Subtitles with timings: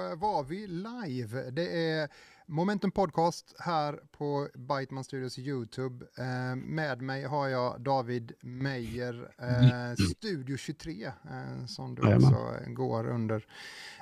[0.00, 1.50] Då var vi live.
[1.50, 2.08] Det är
[2.46, 6.06] Momentum Podcast här på Biteman Studios YouTube.
[6.18, 13.08] Eh, med mig har jag David Meyer, eh, Studio 23, eh, som du också går
[13.08, 13.46] under.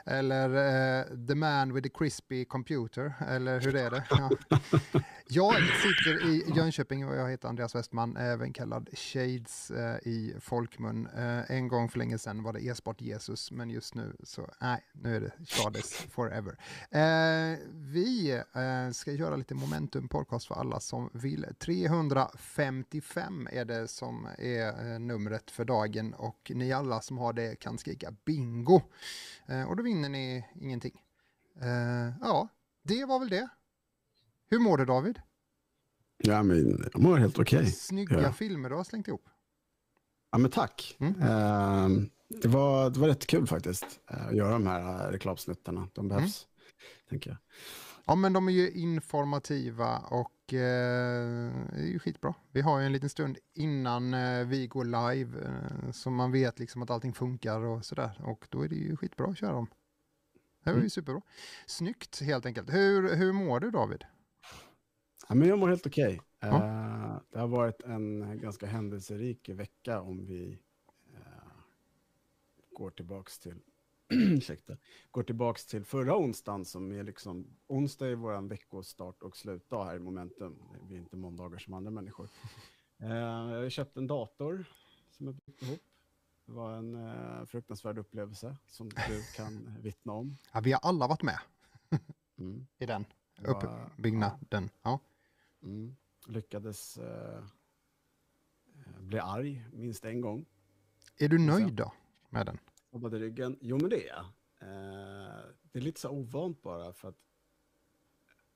[0.06, 4.04] Eller eh, The Man with the Crispy Computer, eller hur är det?
[4.10, 4.30] Ja.
[5.30, 11.06] Jag sitter i Jönköping och jag heter Andreas Westman, även kallad Shades eh, i folkmun.
[11.06, 14.84] Eh, en gång för länge sedan var det e-sport Jesus, men just nu så nej,
[14.92, 16.58] nu är det Shades forever.
[16.90, 18.42] Eh, vi
[18.92, 21.46] ska göra lite momentum podcast för alla som vill.
[21.58, 27.78] 355 är det som är numret för dagen och ni alla som har det kan
[27.78, 28.82] skrika bingo.
[29.68, 31.02] Och då vinner ni ingenting.
[32.20, 32.48] ja,
[32.82, 33.48] det var väl det.
[34.50, 35.20] Hur mår du David?
[36.18, 37.58] Ja, men jag mår helt okej.
[37.58, 37.70] Okay.
[37.72, 38.32] Snygga ja.
[38.32, 39.28] filmer du har slängt ihop.
[40.30, 40.96] Ja, men tack.
[41.00, 41.14] Mm.
[41.14, 45.88] Uh, det, var, det var rätt kul faktiskt uh, att göra de här reklamsnuttarna.
[45.92, 46.16] De mm.
[46.16, 47.08] behövs, mm.
[47.08, 47.38] tänker jag.
[48.04, 52.34] Ja, men de är ju informativa och uh, det är ju skitbra.
[52.52, 56.58] Vi har ju en liten stund innan uh, vi går live uh, så man vet
[56.58, 58.20] liksom att allting funkar och sådär.
[58.24, 59.66] Och då är det ju skitbra att köra dem.
[60.64, 60.90] Det var ju mm.
[60.90, 61.22] superbra.
[61.66, 62.72] Snyggt helt enkelt.
[62.72, 64.04] Hur, hur mår du David?
[65.28, 66.06] Ja, men jag mår helt okej.
[66.06, 66.50] Okay.
[66.50, 66.56] Ja.
[66.56, 70.58] Uh, det har varit en ganska händelserik vecka om vi
[71.14, 71.52] uh,
[72.72, 73.60] går tillbaks till
[74.08, 74.76] ursäkta,
[75.10, 79.96] går tillbaks till förra onsdagen som är liksom, onsdag är vår veckostart och slutdag här
[79.96, 80.62] i Momentum.
[80.88, 82.28] Vi är inte måndagar som andra människor.
[83.02, 83.08] Uh,
[83.52, 84.64] jag har köpt en dator
[85.10, 85.80] som jag byggt ihop.
[86.46, 90.36] Det var en uh, fruktansvärd upplevelse som du kan vittna om.
[90.52, 91.38] Ja, vi har alla varit med
[92.38, 92.66] mm.
[92.78, 93.04] i den
[93.42, 94.70] uppbyggnaden.
[94.82, 95.00] Ja.
[95.62, 95.96] Mm.
[96.26, 97.44] Lyckades eh,
[99.00, 100.46] bli arg minst en gång.
[101.16, 101.92] Är du nöjd då
[102.30, 102.58] med den?
[102.92, 103.58] Jobbade ryggen.
[103.60, 104.24] Jo, men det är jag.
[104.60, 107.18] Eh, det är lite så ovant bara för att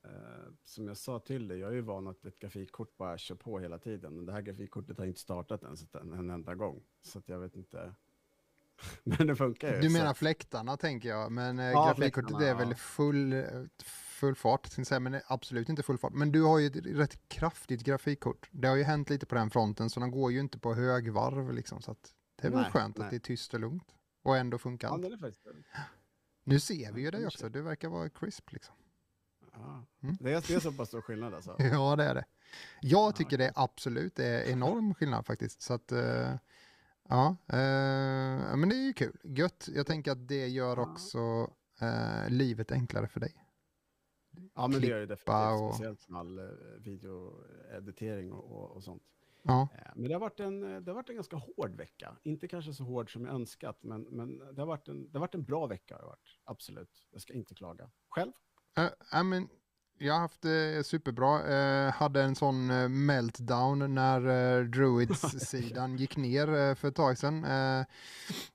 [0.05, 3.35] eh, som jag sa till dig, jag är ju van att ett grafikkort bara kör
[3.35, 4.17] på hela tiden.
[4.17, 6.83] Men det här grafikkortet har inte startat ens en, en enda gång.
[7.03, 7.95] Så att jag vet inte.
[9.03, 9.81] men det funkar ju.
[9.81, 10.19] Du menar så.
[10.19, 13.45] fläktarna tänker jag, men eh, ja, grafikkortet är väl full,
[14.23, 16.13] full fart, men absolut inte full fart.
[16.13, 18.49] Men du har ju ett rätt kraftigt grafikkort.
[18.51, 21.53] Det har ju hänt lite på den fronten, så den går ju inte på högvarv
[21.53, 21.83] liksom.
[21.83, 23.05] Så att det är väl nej, skönt nej.
[23.05, 23.95] att det är tyst och lugnt.
[24.23, 25.21] Och ändå funkar ja, allt.
[25.21, 25.47] Faktiskt
[26.45, 28.75] nu ser vi ju dig också, du verkar vara crisp liksom.
[29.53, 30.17] Ja, mm.
[30.21, 31.57] det, är, det är så pass stor skillnad alltså?
[31.59, 32.25] ja, det är det.
[32.81, 35.63] Jag tycker det är absolut det är enorm skillnad faktiskt.
[35.63, 36.35] Så att, uh,
[37.09, 39.21] ja, uh, men det är ju kul.
[39.25, 39.69] Gött.
[39.75, 41.19] Jag tänker att det gör också
[41.83, 43.42] uh, livet enklare för dig.
[44.55, 45.63] Ja, men det gör det definitivt.
[45.63, 45.75] Och...
[45.75, 46.45] Speciellt med all eh,
[46.79, 49.03] videoeditering och, och, och sånt.
[49.43, 49.69] Ja.
[49.75, 52.17] Eh, men det har, varit en, det har varit en ganska hård vecka.
[52.23, 55.21] Inte kanske så hård som jag önskat, men, men det, har varit en, det har
[55.21, 55.97] varit en bra vecka.
[55.97, 56.39] Har varit.
[56.45, 57.07] Absolut.
[57.11, 57.91] Jag ska inte klaga.
[58.09, 58.33] Själv?
[58.79, 59.49] Uh, I mean,
[59.99, 61.39] jag har haft det superbra.
[61.87, 62.67] Uh, hade en sån
[63.07, 67.45] meltdown när uh, Druids-sidan gick ner för ett tag sedan.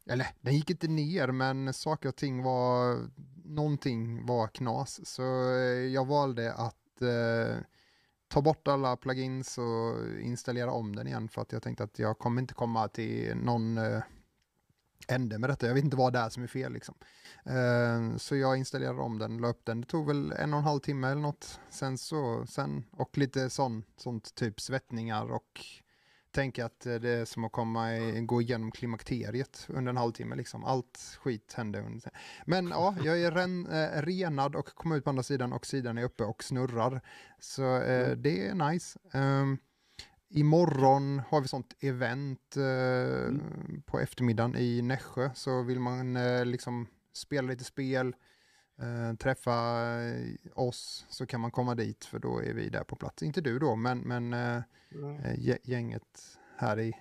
[0.05, 2.97] eller, den gick inte ner, men saker och ting var
[3.47, 4.99] någonting var knas.
[5.05, 7.57] Så eh, jag valde att eh,
[8.27, 12.19] ta bort alla plugins och installera om den igen för att jag tänkte att jag
[12.19, 14.01] kommer inte komma till någon eh,
[15.07, 15.67] ände med detta.
[15.67, 16.73] Jag vet inte vad det är som är fel.
[16.73, 16.95] Liksom.
[17.45, 19.81] Eh, så jag installerade om den, la upp den.
[19.81, 21.59] Det tog väl en och en halv timme eller något.
[21.69, 25.61] Sen så, sen, och lite sån, sånt typ svettningar och
[26.37, 30.35] tänka att det är som att komma gå igenom klimakteriet under en halvtimme.
[30.35, 30.63] Liksom.
[30.63, 31.81] Allt skit hände.
[31.81, 32.11] Under.
[32.45, 35.97] Men ja, jag är ren, eh, renad och kom ut på andra sidan och sidan
[35.97, 37.01] är uppe och snurrar.
[37.39, 38.21] Så eh, mm.
[38.21, 38.99] det är nice.
[39.13, 39.57] Um,
[40.29, 43.81] imorgon har vi sånt event eh, mm.
[43.85, 45.29] på eftermiddagen i Nässjö.
[45.35, 48.15] Så vill man eh, liksom spela lite spel,
[48.79, 49.53] eh, träffa
[50.01, 53.23] eh, oss så kan man komma dit för då är vi där på plats.
[53.23, 54.63] Inte du då, men, men eh,
[55.63, 56.93] gänget här i,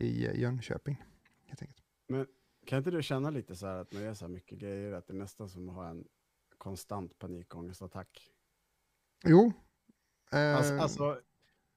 [0.00, 1.04] i Jönköping.
[1.46, 1.86] Helt enkelt.
[2.06, 2.26] Men
[2.66, 4.92] kan inte du känna lite så här att när det är så här mycket grejer
[4.92, 6.04] att det är nästan som att ha en
[6.58, 8.30] konstant panikångestattack?
[9.24, 9.52] Jo.
[10.32, 11.20] Eh, alltså, alltså,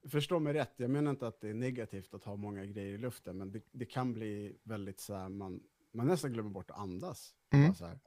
[0.08, 2.98] förstå mig rätt, jag menar inte att det är negativt att ha många grejer i
[2.98, 5.60] luften, men det, det kan bli väldigt så här, man,
[5.92, 7.34] man nästan glömmer bort att andas.
[7.50, 7.74] Mm.
[7.74, 7.98] Så här.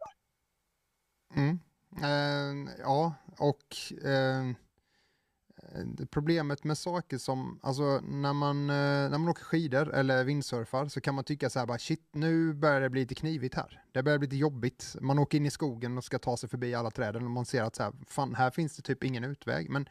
[1.35, 1.59] Mm.
[2.01, 4.51] Eh, ja, och eh,
[6.09, 8.75] problemet med saker som, alltså när man, eh,
[9.09, 12.53] när man åker skidor eller vindsurfar så kan man tycka så här bara shit, nu
[12.53, 13.83] börjar det bli lite knivigt här.
[13.91, 14.95] Det börjar bli lite jobbigt.
[15.01, 17.63] Man åker in i skogen och ska ta sig förbi alla träden och man ser
[17.63, 19.69] att så här, fan, här finns det typ ingen utväg.
[19.69, 19.89] Men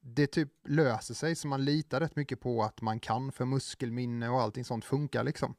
[0.00, 4.28] det typ löser sig så man litar rätt mycket på att man kan för muskelminne
[4.28, 5.54] och allting sånt funkar liksom.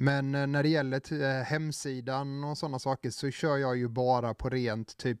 [0.00, 4.34] Men eh, när det gäller eh, hemsidan och sådana saker så kör jag ju bara
[4.34, 5.20] på rent typ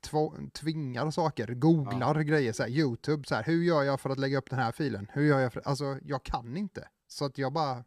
[0.00, 4.18] tv- tvingar saker, googlar grejer, så här, YouTube, så här, hur gör jag för att
[4.18, 5.10] lägga upp den här filen?
[5.12, 6.88] Hur gör jag för, alltså jag kan inte.
[7.08, 7.84] Så att jag bara,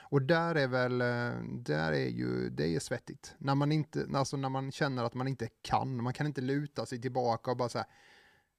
[0.00, 3.34] och där är väl, eh, där är ju, det är svettigt.
[3.38, 6.86] När man inte, alltså när man känner att man inte kan, man kan inte luta
[6.86, 7.86] sig tillbaka och bara så här,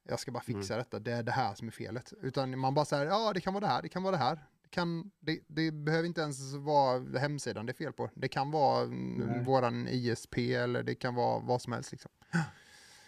[0.04, 2.14] jag ska bara fixa detta, det är det här som är felet.
[2.22, 4.48] Utan man bara säger, ja det kan vara det här, det kan vara det här.
[4.72, 8.10] Det, kan, det, det behöver inte ens vara hemsidan det är fel på.
[8.16, 9.44] Det kan vara mm, Nej.
[9.44, 11.92] våran ISP eller det kan vara vad som helst.
[11.92, 12.12] Liksom.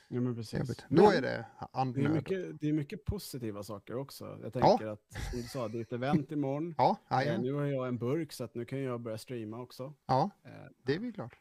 [0.07, 0.83] Ja, men precis.
[0.87, 2.11] Men Då är det det är, andnöd.
[2.11, 4.39] mycket, det är mycket positiva saker också.
[4.43, 5.01] Jag tänker att,
[5.31, 6.75] som du sa, det är ett event imorgon.
[6.77, 7.41] Ja, Eh, jajamän.
[7.41, 9.93] nu har jag en burk så att nu kan jag börja streama också.
[10.05, 10.51] ja, Eh,
[10.83, 11.33] det är vi glad.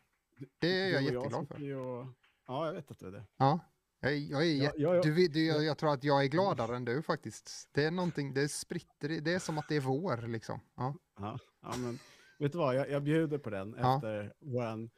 [0.58, 1.74] Det är jag jätteglad för.
[1.76, 2.06] och-
[2.46, 3.24] Ja, jag vet att du är det.
[3.36, 3.60] Ja.
[4.02, 5.02] Jag, jag, är Ja, jätte, ja, ja.
[5.02, 7.68] Du, du, jag, jag tror att jag är gladare än du faktiskt.
[7.72, 10.60] Det är någonting, det spritter, det är som att det är vår liksom.
[10.76, 11.98] Ja, Ja, ja men
[12.38, 13.94] vet du vad, jag, jag bjuder på den Ja.
[13.96, 14.90] efter vår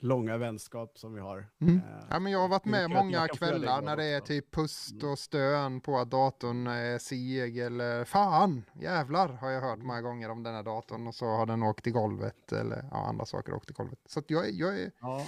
[0.00, 1.46] långa vänskap som vi har.
[1.60, 1.76] Mm.
[1.76, 5.10] Eh, ja men jag har varit med många kvällar när det är typ pust Mm.
[5.12, 10.30] och stön på att datorn är seg eller fan, jävlar har jag hört många gånger
[10.30, 13.54] om den här datorn och så har den åkt i golvet eller ja, andra saker
[13.54, 13.98] åkt i golvet.
[14.06, 15.26] Så jag, jag, är, ja.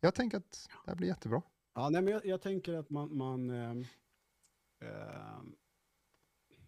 [0.00, 1.42] jag tänker att det här blir jättebra.
[1.78, 3.84] Ja, nej, men jag, jag tänker att man, man, ehm,
[4.80, 5.56] ehm,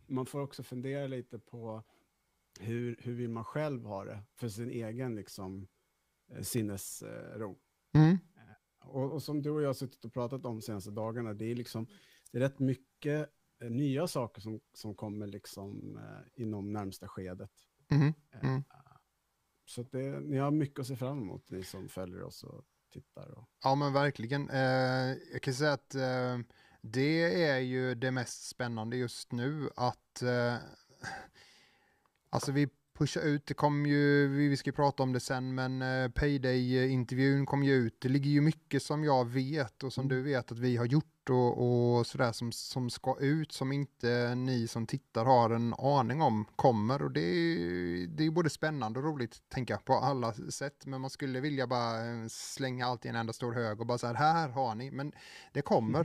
[0.06, 1.82] man får också fundera lite på
[2.60, 5.68] hur, hur vill man själv ha det för sin egen liksom,
[6.28, 7.58] eh, sinnesro.
[7.94, 8.18] Mm.
[8.80, 11.44] Och, och som du och jag har suttit och pratat om de senaste dagarna, det
[11.44, 11.86] är, liksom,
[12.32, 13.30] det är rätt mycket
[13.62, 17.50] eh, nya saker som, som kommer liksom, eh, inom närmsta skedet.
[17.88, 18.12] Mm.
[18.30, 18.62] Eh, Mm.
[19.64, 23.38] Så det, ni har mycket att se fram emot, ni som följer oss och tittar.
[23.38, 24.50] Och, Ja men verkligen.
[24.50, 26.38] Eh, jag kan säga att eh,
[26.82, 30.56] det är ju det mest spännande just nu att eh,
[32.30, 32.68] alltså vi
[33.00, 37.62] pushar ut, det kommer ju, vi ska prata om det sen, men eh, Payday-intervjun kom
[37.62, 38.00] ju ut.
[38.00, 40.16] Det ligger ju mycket som jag vet och som Mm.
[40.16, 44.34] du vet att vi har gjort och, och sådär som, som ska ut som inte
[44.34, 48.98] ni som tittar har en aning om kommer och det är, det är både spännande
[48.98, 53.08] och roligt tänka på alla sätt men man skulle vilja bara eh, slänga allt i
[53.08, 55.12] en enda stor hög och bara så här, här har ni, men
[55.52, 56.00] det kommer.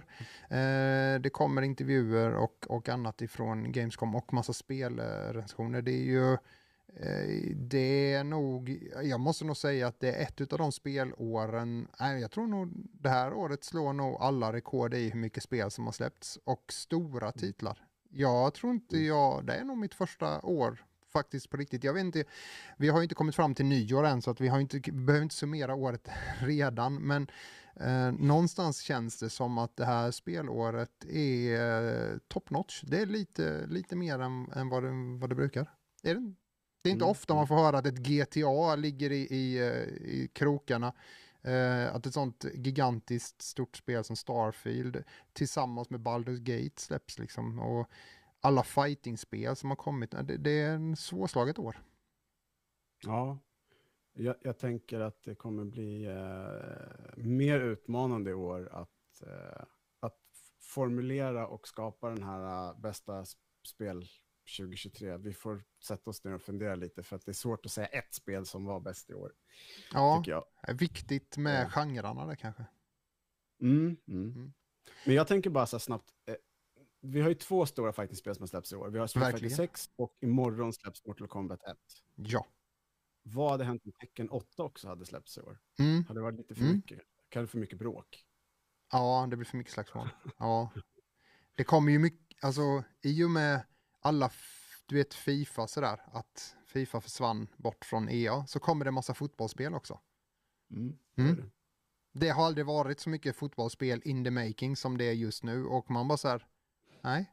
[0.50, 5.82] Eh, det kommer intervjuer och, och annat ifrån Gamescom och massa spelrecensioner.
[5.82, 6.38] Det är ju
[7.56, 12.22] det är nog, jag måste nog säga att det är ett av de spelåren, nej
[12.22, 15.86] jag tror nog det här året slår nog alla rekord i hur mycket spel som
[15.86, 17.88] har släppts och stora titlar.
[18.10, 21.84] Jag tror inte jag, det är nog mitt första år faktiskt på riktigt.
[21.84, 22.24] Jag vet inte,
[22.78, 25.24] vi har ju inte kommit fram till nyår än så att vi har inte, behöver
[25.24, 26.10] inte summera året
[26.40, 27.28] redan men
[27.76, 32.82] eh, någonstans känns det som att det här spelåret är eh, top notch.
[32.82, 35.70] Det är lite, lite mer än, än vad, det, vad det brukar.
[36.04, 36.34] Är det,
[36.86, 39.84] det är inte Mm, ofta man får höra att ett GTA ligger i, i, eh,
[40.06, 40.94] i krokarna.
[41.42, 47.60] Eh, att ett sånt gigantiskt stort spel som Starfield tillsammans med Baldur's Gate släpps liksom.
[47.60, 47.90] Och
[48.42, 50.14] alla fightingspel som har kommit.
[50.14, 51.78] Eh, Det, det är en svårslaget år.
[53.06, 53.40] Ja,
[54.14, 59.64] jag, jag tänker att det kommer bli eh, mer utmanande i år att, eh,
[60.00, 60.20] att
[60.62, 63.38] formulera och skapa den här eh, bästa sp-
[63.68, 64.06] spel
[64.58, 65.18] 2023.
[65.18, 67.88] Vi får sätta oss ner och fundera lite för att det är svårt att säga
[67.88, 69.34] ett spel som var bäst i år,
[69.94, 70.46] Ja, tycker jag.
[70.62, 71.70] är viktigt med Ja.
[71.70, 72.66] genrerna där kanske.
[73.62, 74.30] Mm, mm.
[74.36, 74.54] Mm.
[75.06, 76.10] Men jag tänker bara så snabbt.
[76.26, 76.36] Eh,
[77.02, 78.90] vi har ju två stora fighting-spel som släppts i år.
[78.90, 79.58] Vi har Street Fighter Verkligen.
[79.58, 81.78] 6 och imorgon släpps Mortal Kombat 1.
[82.16, 82.48] Ja.
[83.24, 85.60] Vad hade hänt om Tekken 8 också hade släppts i år?
[85.80, 86.06] Mm.
[86.08, 86.76] Hade det varit lite för Mm.
[86.76, 87.00] mycket?
[87.30, 88.26] Kanske för mycket bråk?
[88.92, 90.10] Ja, det blir för mycket slagsmål.
[90.38, 90.72] Ja.
[91.56, 93.66] Det kommer ju mycket, alltså i och med
[94.06, 94.32] alla,
[94.86, 99.74] du vet Fifa sådär, att Fifa försvann bort från EA, så kommer det massa fotbollsspel
[99.74, 100.00] också.
[100.72, 100.98] Mm.
[101.18, 101.52] Mm.
[102.14, 102.30] det.
[102.30, 105.92] Har aldrig varit så mycket fotbollsspel in the making som det är just nu och
[105.92, 106.46] man bara så här,
[107.02, 107.32] nej,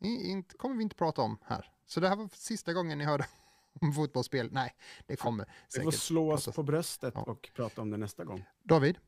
[0.00, 1.72] inte, kommer vi inte prata om här.
[1.86, 3.26] Så det här var sista gången ni hörde
[3.80, 4.48] om fotbollsspel.
[4.52, 4.74] Nej,
[5.06, 5.50] det kommer Vi
[5.82, 6.00] får säkert.
[6.02, 7.22] slå oss på bröstet Ja.
[7.22, 8.44] och prata om det nästa gång.
[8.62, 8.98] David,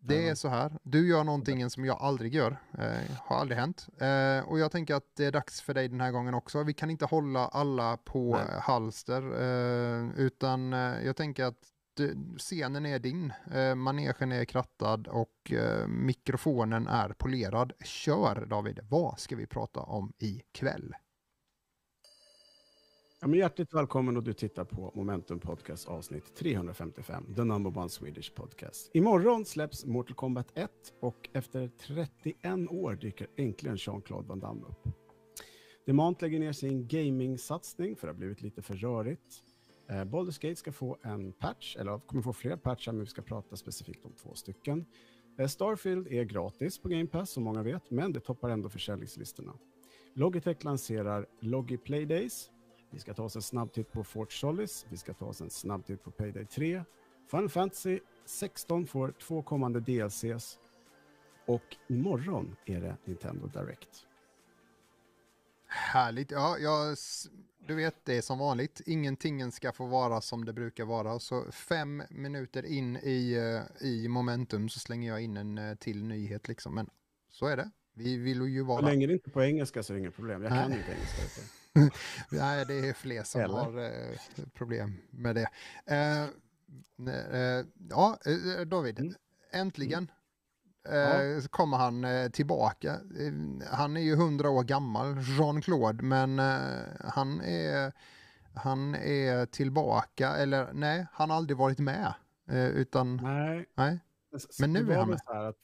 [0.00, 0.72] det är så här.
[0.82, 2.58] Du gör någonting som jag aldrig gör.
[2.78, 3.88] Eh, har aldrig hänt.
[3.98, 6.62] Eh, och jag tänker att det är dags för dig den här gången också.
[6.62, 8.54] Vi kan inte hålla alla på Nej.
[8.54, 9.22] eh, halster.
[9.22, 11.72] Eh, utan eh, jag tänker att
[12.38, 13.32] scenen är din.
[13.54, 17.72] Eh, manegen är krattad och eh, mikrofonen är polerad.
[17.84, 18.80] Kör David.
[18.88, 20.94] Vad ska vi prata om ikväll?
[23.20, 27.88] Ja, men hjärtligt välkommen och du tittar på Momentum Podcast avsnitt 355, the number one
[27.88, 28.90] Swedish podcast.
[28.94, 30.70] Imorgon släpps Mortal Kombat 1
[31.00, 34.94] och efter 31 år dyker äntligen Jean-Claude Van Damme upp.
[35.86, 39.42] Demant lägger ner sin gaming-satsning för det har blivit lite för rörigt.
[39.88, 43.22] Eh, Baldur's Gate ska få en patch, eller kommer få fler patchar, men vi ska
[43.22, 44.84] prata specifikt om två stycken.
[45.38, 49.52] Eh, Starfield är gratis på Game Pass, som många vet, men det toppar ändå försäljningslistorna.
[50.14, 52.50] Logitech lanserar Logi Playdays.
[52.90, 54.86] Vi ska ta oss en snabb titt på Fort Solis.
[54.88, 56.84] Vi ska ta oss en snabb titt på Payday 3.
[57.30, 60.58] Final Fantasy 16 får två kommande DLCs.
[61.46, 64.06] Och imorgon är det Nintendo Direct.
[65.66, 66.30] Härligt.
[66.30, 66.96] Ja, jag,
[67.66, 68.80] du vet, det är som vanligt.
[68.86, 71.18] Ingenting ska få vara som det brukar vara.
[71.18, 76.04] Så fem minuter in i, eh, i momentum så slänger jag in en eh, till
[76.04, 76.48] nyhet.
[76.48, 76.74] Liksom.
[76.74, 76.90] Men
[77.30, 77.70] så är det.
[77.94, 78.80] Vi vill ju Så vara...
[78.80, 80.42] länge det inte är på engelska så är det inget problem.
[80.42, 80.78] Jag kan Nej.
[80.78, 81.42] inte engelska.
[82.30, 83.54] Nej, det är fler som Eller?
[83.54, 84.18] har eh,
[84.54, 85.48] problem med det.
[85.86, 86.22] Eh,
[87.08, 89.14] eh, ja, eh, David, Mm.
[89.52, 90.10] äntligen
[90.82, 91.22] Ja.
[91.22, 93.00] eh, kommer han eh, tillbaka.
[93.70, 97.92] Han är ju hundra år gammal, Jean-Claude, men eh, han, är,
[98.54, 102.14] han är tillbaka, eller nej, han har aldrig varit med.
[102.50, 103.98] Utan, Nej, nej.
[104.60, 105.20] Men nu är han med.
[105.26, 105.56] Så här att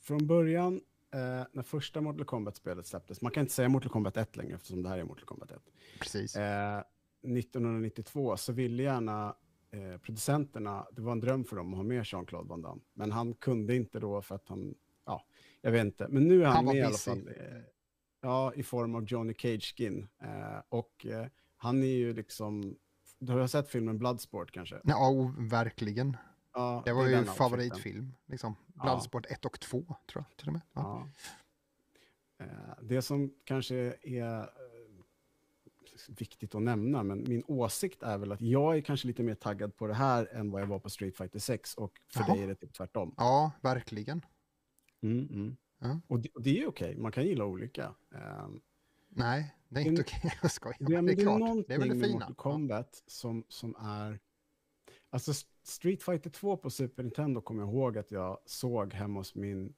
[0.00, 0.80] från början,
[1.16, 4.82] eh, när första Mortal Kombat-spelet släpptes, man kan inte säga Mortal Kombat 1 längre eftersom
[4.82, 5.58] det här är Mortal Kombat 1.
[6.00, 6.36] Precis.
[6.36, 6.82] Eh,
[7.22, 9.36] 1992 så ville gärna
[9.70, 13.12] eh, producenterna, det var en dröm för dem att ha med Jean-Claude Van Damme, men
[13.12, 14.74] han kunde inte då för att han,
[15.06, 15.26] ja,
[15.60, 17.28] jag vet inte, men nu är han, Han med i alla fall.
[17.28, 17.62] Eh,
[18.20, 20.08] ja, i form av Johnny Cage-skin.
[20.22, 22.76] Eh, och eh, han är ju liksom,
[23.18, 24.80] du har sett filmen Bloodsport kanske?
[24.84, 26.16] Ja, verkligen.
[26.56, 28.12] Ja, Det var är ju favoritfilm.
[28.26, 28.56] Liksom.
[28.76, 28.82] Ja.
[28.82, 30.62] Bloodsport 1 och 2, tror jag till och med.
[30.72, 31.08] Ja.
[32.38, 32.44] Ja.
[32.44, 32.50] Eh,
[32.82, 34.46] Det som kanske är eh,
[36.08, 39.76] viktigt att nämna, men min åsikt är väl att jag är kanske lite mer taggad
[39.76, 42.34] på det här än vad jag var på Street Fighter 6 och för Jaha.
[42.34, 43.14] dig är det typ tvärtom.
[43.16, 44.24] ja, verkligen.
[45.02, 45.56] Mm, mm.
[45.78, 46.00] Ja.
[46.06, 47.94] Och, det, och det är okej, man kan gilla olika.
[48.14, 48.48] Eh,
[49.08, 50.32] Nej, det är Det- inte okej.
[50.42, 50.76] Jag skojar.
[50.80, 51.64] det, det är klart.
[51.68, 52.18] Det är väl det fina.
[52.18, 54.18] Mortal Kombat som, som är...
[55.10, 55.32] Alltså
[55.66, 59.74] Street Fighter 2 på Super Nintendo kommer jag ihåg att jag såg hemma hos min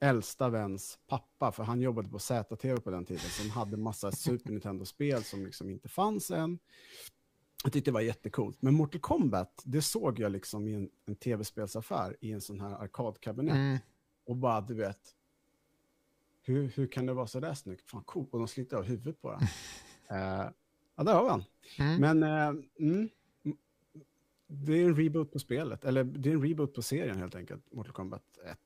[0.00, 4.50] äldsta väns pappa, för han jobbade på ZTV på den tiden, som hade massa Super
[4.50, 6.58] Nintendo-spel som liksom inte fanns än.
[7.64, 8.62] Jag tyckte det var jättecoolt.
[8.62, 12.82] Men Mortal Kombat, det såg jag liksom i en, en tv-spelsaffär i en sån här
[12.82, 13.54] arkadkabinett.
[13.54, 13.78] Mm.
[14.26, 15.14] Och bara, du vet,
[16.42, 17.90] hur, hur kan det vara så där snyggt?
[17.90, 18.32] Fan, coolt.
[18.32, 19.40] Och de sliter av huvudet på den.
[20.08, 20.50] Eh,
[20.96, 21.44] ja, där har vi han.
[21.78, 22.00] Mm.
[22.00, 23.08] Men eh, mm,
[24.46, 27.72] det är en reboot på spelet, eller det är en reboot på serien helt enkelt,
[27.72, 28.50] Mortal Kombat 1.
[28.50, 28.56] Eh,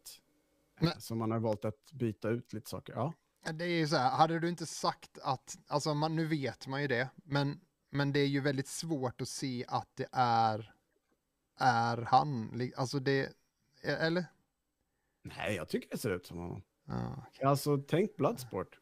[0.84, 2.92] Men- Så man har valt att byta ut lite saker.
[2.94, 3.12] Ja,
[3.52, 6.82] Det är ju så här, hade du inte sagt att, alltså man, nu vet man
[6.82, 10.74] ju det, men, men det är ju väldigt svårt att se att det är,
[11.58, 12.60] är han.
[12.76, 13.32] Alltså det, e-
[13.82, 14.24] eller?
[15.22, 16.62] nej, jag tycker det ser ut som honom.
[16.86, 17.44] Okej.
[17.44, 18.78] Alltså, tänk Bloodsport.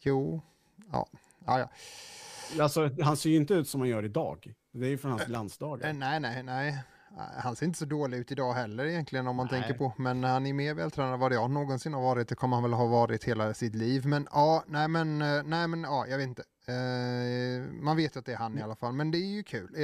[0.00, 0.40] jo,
[0.92, 1.08] ja,
[1.46, 1.70] ja, ja.
[2.62, 4.54] Alltså, han ser ju inte ut som han gör idag.
[4.72, 5.88] Det är ju från hans glansdagar.
[5.88, 6.82] Eh, Nej, nej, nej.
[7.42, 9.60] Han ser inte så dålig ut idag heller egentligen om man Nej.
[9.62, 9.92] tänker på.
[9.98, 12.28] Men han är mer vältränad än vad jag någonsin har varit.
[12.28, 14.06] Det kommer han väl ha varit hela sitt liv.
[14.06, 16.42] Men ja, nej men, nej men ja, jag vet inte.
[16.66, 18.92] Eh, man vet att det är han i alla fall.
[18.92, 19.74] Men det är ju kul.
[19.76, 19.82] Eh,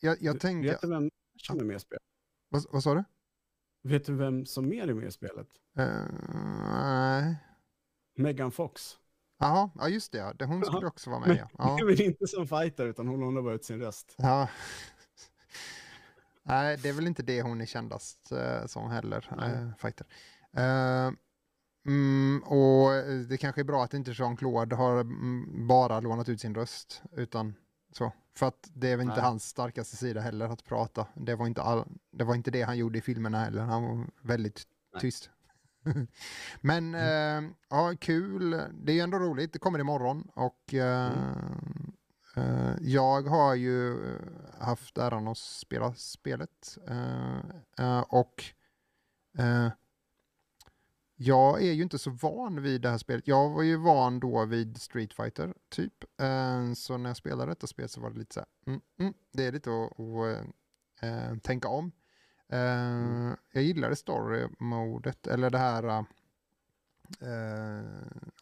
[0.00, 2.02] jag jag Du- tänker, Vet du vem som är med i spelet?
[2.48, 3.04] vad, vad sa du?
[3.82, 5.48] Vet du vem som mer är med i spelet?
[5.78, 5.86] Eh,
[6.72, 7.36] nej.
[8.16, 8.96] Megan Fox.
[9.38, 10.18] Jaha, ja just det.
[10.18, 10.46] ja.
[10.46, 10.88] Hon skulle Ja.
[10.88, 11.28] också vara med.
[11.28, 11.78] Men, Ja.
[11.86, 14.14] Väl inte som fighter, utan hon håller bara ut sin röst.
[14.18, 14.48] Ja.
[16.42, 20.06] Nej, det är väl inte det hon är kändast eh, som heller, eh, fighter.
[20.56, 21.10] Eh,
[21.86, 22.90] mm, och
[23.28, 27.54] det kanske är bra att inte Jean-Claude har mm, bara lånat ut sin röst, utan
[27.92, 28.12] så.
[28.34, 29.24] För att det är väl inte Nej.
[29.24, 31.06] hans starkaste sida heller att prata.
[31.14, 33.62] Det var inte, all, det, var inte det han gjorde i filmerna heller.
[33.62, 35.00] Han var väldigt Nej.
[35.00, 35.30] tyst.
[36.60, 38.50] Men eh, ja, kul.
[38.72, 39.52] Det är ju ändå roligt.
[39.52, 41.12] Det kommer imorgon och eh,
[42.36, 44.20] eh, jag har ju eh,
[44.60, 47.38] haft äran att spela spelet eh,
[47.78, 48.44] eh, och
[51.20, 53.28] jag är ju inte så van vid det här spelet.
[53.28, 56.04] Jag var ju van då vid Street Fighter typ.
[56.76, 59.44] Så när jag spelade detta spel så var det lite så här, mm, mm, det
[59.44, 61.92] är lite att, tänka om.
[62.48, 66.04] Eh, Jag gillade story-modet, eller det här,
[67.20, 67.84] eh,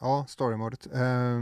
[0.00, 0.86] ja, story-modet.
[0.92, 1.40] eh,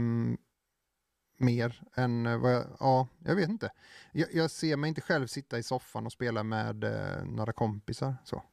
[1.37, 3.71] mer än eh, vad jag, ja, jag vet inte.
[4.11, 8.15] Jag, jag ser mig inte själv sitta i soffan och spela med eh, några kompisar
[8.23, 8.43] så.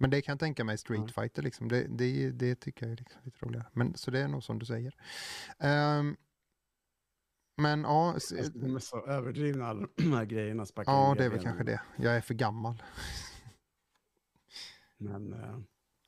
[0.00, 1.22] Men det kan jag tänka mig Street Ja.
[1.22, 1.68] Fighter liksom.
[1.68, 3.66] Det, det, det tycker jag är liksom lite roligare.
[3.72, 4.96] Men så det är nog som du säger.
[5.58, 6.16] Ehm,
[7.58, 8.16] men ja,
[8.54, 10.66] de är så överdrivna alla de här grejerna.
[10.76, 11.80] ja det är väl kanske det.
[11.96, 12.82] Jag är för gammal.
[14.98, 15.58] Men eh,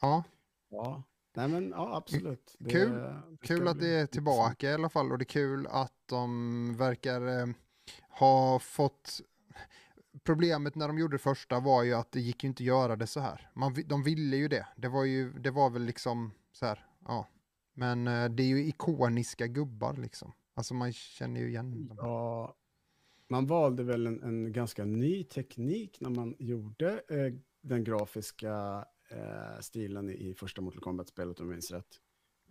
[0.00, 0.24] Ja,
[0.70, 1.02] ja,
[1.36, 2.56] nej men ja absolut.
[2.58, 2.90] Det, Kul.
[2.90, 6.76] det kul att det är tillbaka i alla fall och det är kul att de
[6.76, 7.40] verkar...
[7.40, 7.46] Eh,
[8.08, 9.20] har fått...
[10.24, 12.96] Problemet när de gjorde det första var ju att det gick ju inte att göra
[12.96, 13.50] det så här.
[13.54, 14.66] Man, de ville ju det.
[14.76, 17.28] Det var ju, det var väl liksom så här, ja.
[17.74, 20.32] Men eh, det är ju ikoniska gubbar liksom.
[20.54, 21.96] Alltså man känner ju igen dem.
[22.00, 22.56] Ja,
[23.28, 29.60] man valde väl en, en ganska ny teknik när man gjorde eh, den grafiska eh,
[29.60, 32.00] stilen i, i första Mortal Kombat-spelet om jag minns rätt.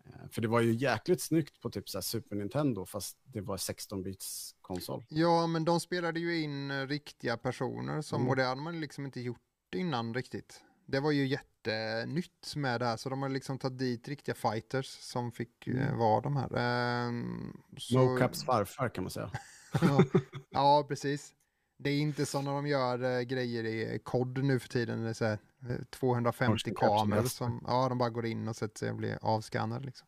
[0.06, 3.58] Eh, för det var ju jäkligt snyggt på typ så Super Nintendo fast det var
[3.58, 5.04] 16-bits konsol.
[5.10, 8.30] Ja, men de spelade ju in eh, riktiga personer som, Mm.
[8.30, 9.42] och det hade man liksom inte gjort
[9.76, 10.64] innan riktigt.
[10.92, 14.86] Det var ju jättenytt med det här, så de har liksom tagit dit riktiga fighters
[14.88, 15.98] som fick eh, Mm.
[15.98, 16.58] vara de här.
[16.58, 19.32] Ehm, så- Mocaps farfar kan man säga.
[20.50, 21.34] ja, precis.
[21.78, 25.04] Det är inte som när de gör eh, grejer i kod nu för tiden.
[25.04, 28.56] Det är så här, eh, 250 Motion kameror som ja, de bara går in och
[28.56, 29.86] sätter sig och blir avskannade.
[29.86, 30.08] Liksom.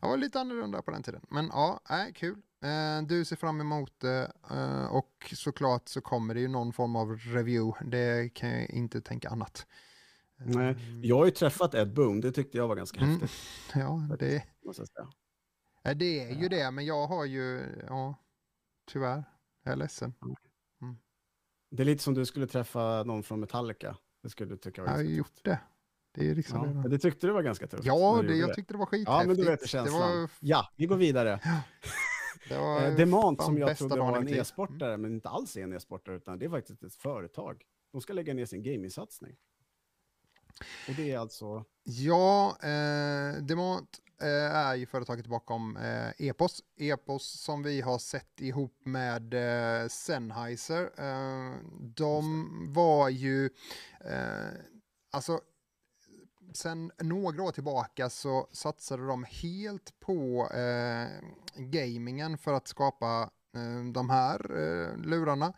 [0.00, 1.20] Det var lite annorlunda på den tiden.
[1.30, 2.38] Men ja, äh, kul.
[2.64, 6.96] Eh, du ser fram emot det eh, och såklart så kommer det ju någon form
[6.96, 7.84] av review.
[7.90, 9.66] Det kan jag inte tänka annat.
[10.46, 13.20] Nej, Eh, Jag har ju träffat Ed Boon, det tyckte jag var ganska Mm.
[13.20, 13.74] häftigt.
[13.74, 15.08] Ja, det, Måste jag säga.
[15.84, 18.14] eh, det är ju det, men jag har ju, ja,
[18.90, 19.24] tyvärr,
[19.64, 20.14] jag är ledsen.
[21.70, 23.96] Det är lite som du skulle träffa någon från Metallica.
[24.22, 25.60] Det skulle du tycka var Jag har ju gjort det.
[26.14, 26.88] Det är liksom Ja, det.
[26.88, 27.84] det tyckte du var ganska tufft.
[27.84, 29.20] Ja, det, jag tyckte det var skithäftigt.
[29.20, 30.00] Ja, men du vet det känslan.
[30.20, 31.40] var, Ja, vi går vidare.
[32.48, 34.38] det var Eh, Demant som jag trodde var en liv.
[34.40, 37.62] e-sportare, men inte alls är en e-sportare, utan det är faktiskt ett företag.
[37.92, 39.36] De ska lägga ner sin gamingsatsning.
[40.88, 41.64] Och det är alltså...
[41.84, 46.62] Ja, eh, Demont eh, är ju företaget bakom eh, Epos.
[46.76, 50.90] Epos som vi har sett ihop med eh, Sennheiser.
[50.98, 53.50] Eh, de var ju,
[54.00, 54.50] eh,
[55.10, 55.40] alltså
[56.54, 61.08] sen några år tillbaka så satsade de helt på eh,
[61.56, 63.30] gamingen för att skapa
[63.92, 64.38] de här
[64.96, 65.52] lurarna.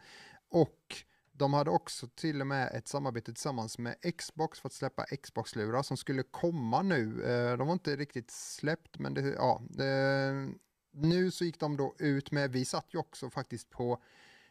[0.49, 1.05] Och
[1.37, 5.83] de hade också till och med ett samarbete tillsammans med Xbox för att släppa Xbox-lurar
[5.83, 7.25] som skulle komma nu.
[7.25, 9.62] Eh, de var inte riktigt släppt, men det, ja.
[9.79, 10.49] Eh,
[10.92, 14.03] nu så gick de då ut med, vi satt ju också faktiskt på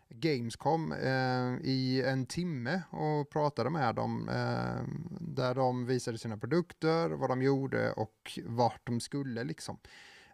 [0.09, 4.83] Gamescom eh, i en timme och pratade med dem eh,
[5.19, 9.77] där de visade sina produkter, vad de gjorde och vart de skulle liksom.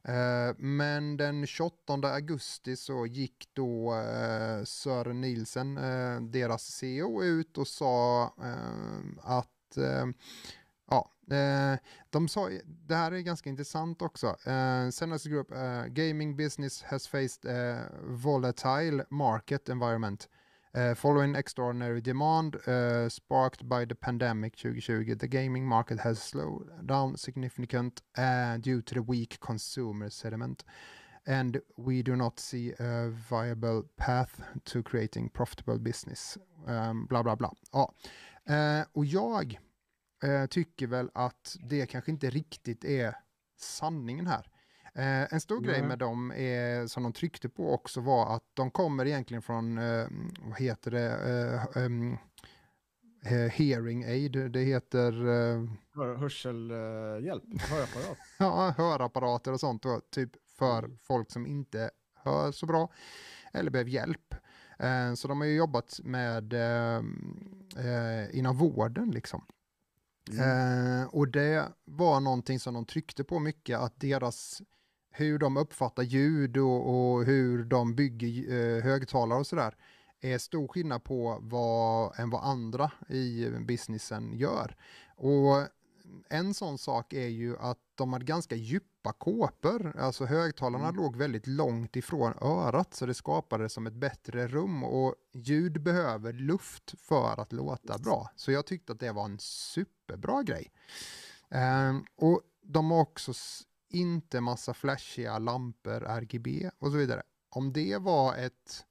[0.03, 7.57] Eh, men den 28 augusti så gick då eh, Sören Nielsen, eh, deras CEO, ut
[7.57, 8.25] och sa
[9.21, 9.47] att
[10.91, 11.11] Ja,
[12.09, 14.27] de sa, det här är ganska intressant också.
[14.27, 15.47] Uh, Group,
[15.87, 20.29] gaming business has faced a volatile market environment
[20.95, 25.15] following extraordinary demand eh, sparked by the pandemic 2020.
[25.15, 30.63] The gaming market has slowed down significantly uh, due to the weak consumer sentiment.
[31.25, 36.37] And we do not see a viable path to creating profitable business.
[36.67, 37.51] Um, bla bla bla.
[37.71, 37.93] Ja.
[38.49, 39.59] Eh, och jag
[40.23, 43.15] eh, tycker väl att det kanske inte riktigt är
[43.57, 44.49] sanningen här.
[44.99, 45.87] Eh, en stor grej Nej.
[45.87, 50.07] med dem är, som de tryckte på också var att de kommer egentligen från, eh,
[50.41, 51.09] vad heter det,
[51.75, 51.83] eh,
[53.33, 55.63] eh, hearing aid, det heter eh,
[55.95, 58.17] Hör, hörselhjälp, hörapparat.
[58.39, 60.97] ja, hörapparater och sånt då, typ för Mm.
[61.03, 62.89] folk som inte hör så bra
[63.53, 64.35] eller behöver hjälp.
[64.79, 67.01] Eh, så de har ju jobbat med eh,
[68.37, 69.45] inom vården liksom.
[70.31, 71.01] Mm.
[71.01, 74.61] Eh, och det var någonting som de tryckte på mycket, att deras,
[75.11, 79.75] hur de uppfattar ljud och, och hur de bygger eh, högtalare och sådär,
[80.21, 84.75] är stor skillnad på vad, än vad andra i businessen gör.
[85.15, 85.67] Och
[86.29, 90.95] en sån sak är ju att de hade ganska djupa kåpor, alltså högtalarna Mm.
[90.95, 96.33] låg väldigt långt ifrån örat så det skapade som ett bättre rum och ljud behöver
[96.33, 98.29] luft för att låta bra.
[98.35, 100.71] Så jag tyckte att det var en superbra grej.
[101.49, 103.33] Ehm, och de har också
[103.89, 107.23] inte massa flashiga lampor, RGB och så vidare.
[107.49, 108.85] Om det var ett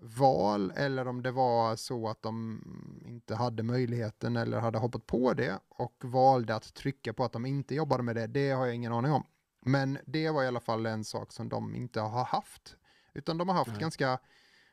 [0.00, 2.62] val eller om det var så att de
[3.06, 7.46] inte hade möjligheten eller hade hoppat på det och valde att trycka på att de
[7.46, 9.26] inte jobbade med det, det har jag ingen aning om.
[9.60, 12.76] Men det var i alla fall en sak som de inte har haft.
[13.14, 13.80] Utan de har haft Nej.
[13.80, 14.18] ganska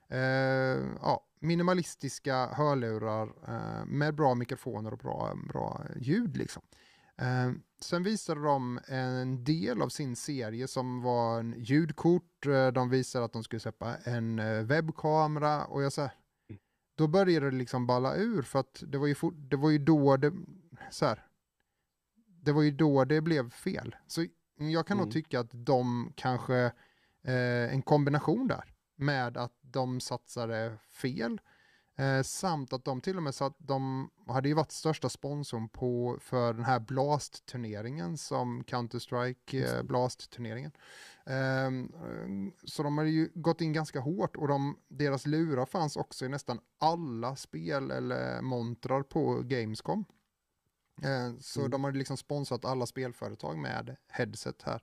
[0.09, 0.19] eh,
[1.01, 6.37] ja, minimalistiska hörlurar eh, med bra mikrofoner och bra, bra ljud.
[6.37, 6.61] Liksom.
[7.17, 7.51] Eh,
[7.81, 12.45] sen visade de en del av sin serie som var en ljudkort.
[12.45, 16.09] Eh, de visade att de skulle släppa en eh, webbkamera och jag sa,
[16.95, 19.77] då började det liksom balla ur för att det var ju, fort, det var ju
[19.77, 20.33] då det,
[20.91, 21.25] så här,
[22.25, 23.95] det var ju då det blev fel.
[24.07, 24.25] Så
[24.57, 25.13] jag kan nog Mm.
[25.13, 26.55] tycka att de kanske,
[27.23, 28.71] eh, en kombination där.
[28.97, 31.41] med att de satsade fel.
[31.97, 36.17] Eh, samt att de till och med satt, de hade ju varit största sponsorn på,
[36.21, 40.71] för den här Blast-turneringen som Counter-Strike eh, Blast-turneringen.
[41.25, 41.71] Eh,
[42.63, 46.29] så de hade ju gått in ganska hårt och de, deras lurar fanns också i
[46.29, 50.05] nästan alla spel eller montrar på Gamescom.
[51.03, 51.71] Eh, så mm.
[51.71, 54.81] de hade liksom sponsrat alla spelföretag med headset här.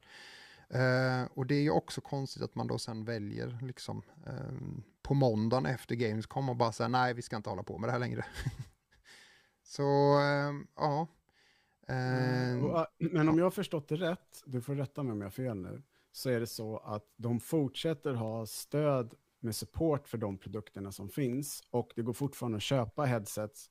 [0.75, 5.15] Uh, och det är ju också konstigt att man då sen väljer liksom um, på
[5.15, 7.99] måndagen efter Gamescom och bara säga nej vi ska inte hålla på med det här
[7.99, 8.25] längre.
[9.63, 9.83] så
[10.21, 11.07] um, ja.
[11.91, 15.27] Uh, och, men om jag har förstått det rätt, du får rätta mig om jag
[15.27, 15.83] har fel nu,
[16.13, 21.09] så är det så att de fortsätter ha stöd med support för de produkterna som
[21.09, 23.71] finns och det går fortfarande att köpa headsets,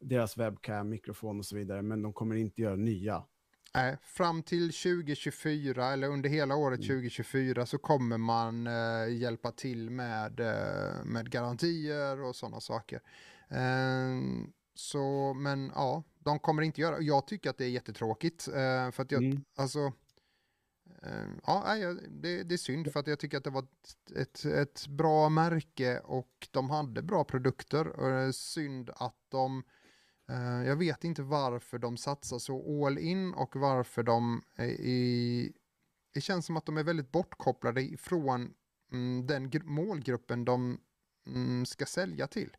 [0.00, 3.24] deras webcam, mikrofon och så vidare, men de kommer inte göra nya.
[3.74, 7.66] Nej, fram till 2024 eller under hela året 2024 mm.
[7.66, 13.00] så kommer man eh, hjälpa till med, eh, med garantier och sådana saker.
[13.48, 14.20] Eh,
[14.74, 19.02] så, men ja, de kommer inte göra, jag tycker att det är jättetråkigt eh, för
[19.02, 19.44] att jag, mm.
[19.56, 19.92] alltså,
[21.02, 21.76] eh, ja,
[22.10, 23.66] det, det, är synd för att jag tycker att det var
[24.16, 29.62] ett, ett, bra märke och de hade bra produkter och det är synd att de
[30.66, 35.52] jag vet inte varför de satsar så all in och varför de är i...
[36.14, 38.54] Det känns som att de är väldigt bortkopplade ifrån
[38.92, 40.80] mm, den målgruppen de
[41.26, 42.56] mm, ska sälja till.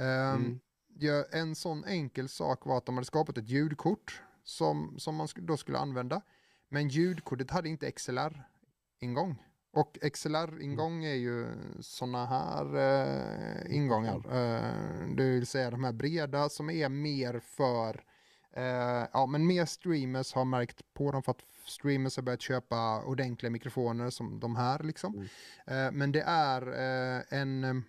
[0.00, 0.60] Uh, mm.
[0.98, 5.28] ja, en sån enkel sak var att de hade skapat ett ljudkort som, som man
[5.34, 6.22] då skulle använda.
[6.68, 9.42] Men ljudkortet hade inte XLR-ingång.
[9.78, 11.46] Och XLR-ingång är ju
[11.80, 14.16] sådana här eh, ingångar.
[14.16, 18.04] Eh, det vill säga de här breda som är mer för,
[18.52, 23.02] eh, ja men mer streamers har märkt på dem för att streamers har börjat köpa
[23.04, 25.14] ordentliga mikrofoner som de här liksom.
[25.14, 25.26] Mm.
[25.66, 27.84] Eh, men det är eh, en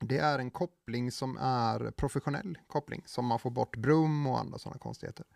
[0.00, 4.58] det är en koppling som är professionell koppling, som man får bort brum och andra
[4.58, 5.26] sådana konstigheter.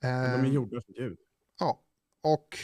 [0.00, 1.18] de är eh, gjorda för ljud.
[1.58, 1.82] Ja,
[2.22, 2.58] och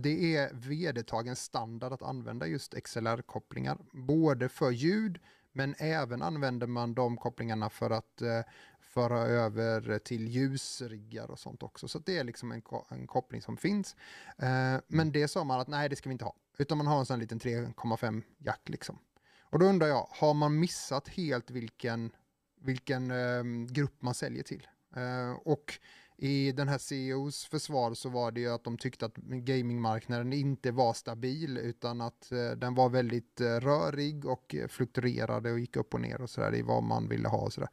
[0.00, 5.20] det är vedertagen standard att använda just XLR-kopplingar, både för ljud,
[5.52, 8.40] men även använder man de kopplingarna för att uh,
[8.80, 11.88] föra över till ljusriggar och sånt också.
[11.88, 13.96] Så det är liksom en, en koppling som finns.
[14.42, 16.98] Uh, men det sa man att nej, det ska vi inte ha, utan man har
[16.98, 18.98] en sån liten 3,5 jack liksom.
[19.42, 22.12] Och då undrar jag, har man missat helt vilken,
[22.60, 24.68] vilken uh, grupp man säljer till?
[25.44, 25.78] och
[26.22, 30.70] i den här CEOs försvar så var det ju att de tyckte att gamingmarknaden inte
[30.70, 35.94] var stabil utan att eh, den var väldigt eh, rörig och fluktuerade och gick upp
[35.94, 37.70] och ner och sådär i vad man ville ha och sådär.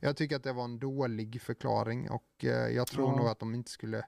[0.00, 3.16] Jag tycker att det var en dålig förklaring och eh, jag tror ja.
[3.16, 4.06] nog att de inte skulle,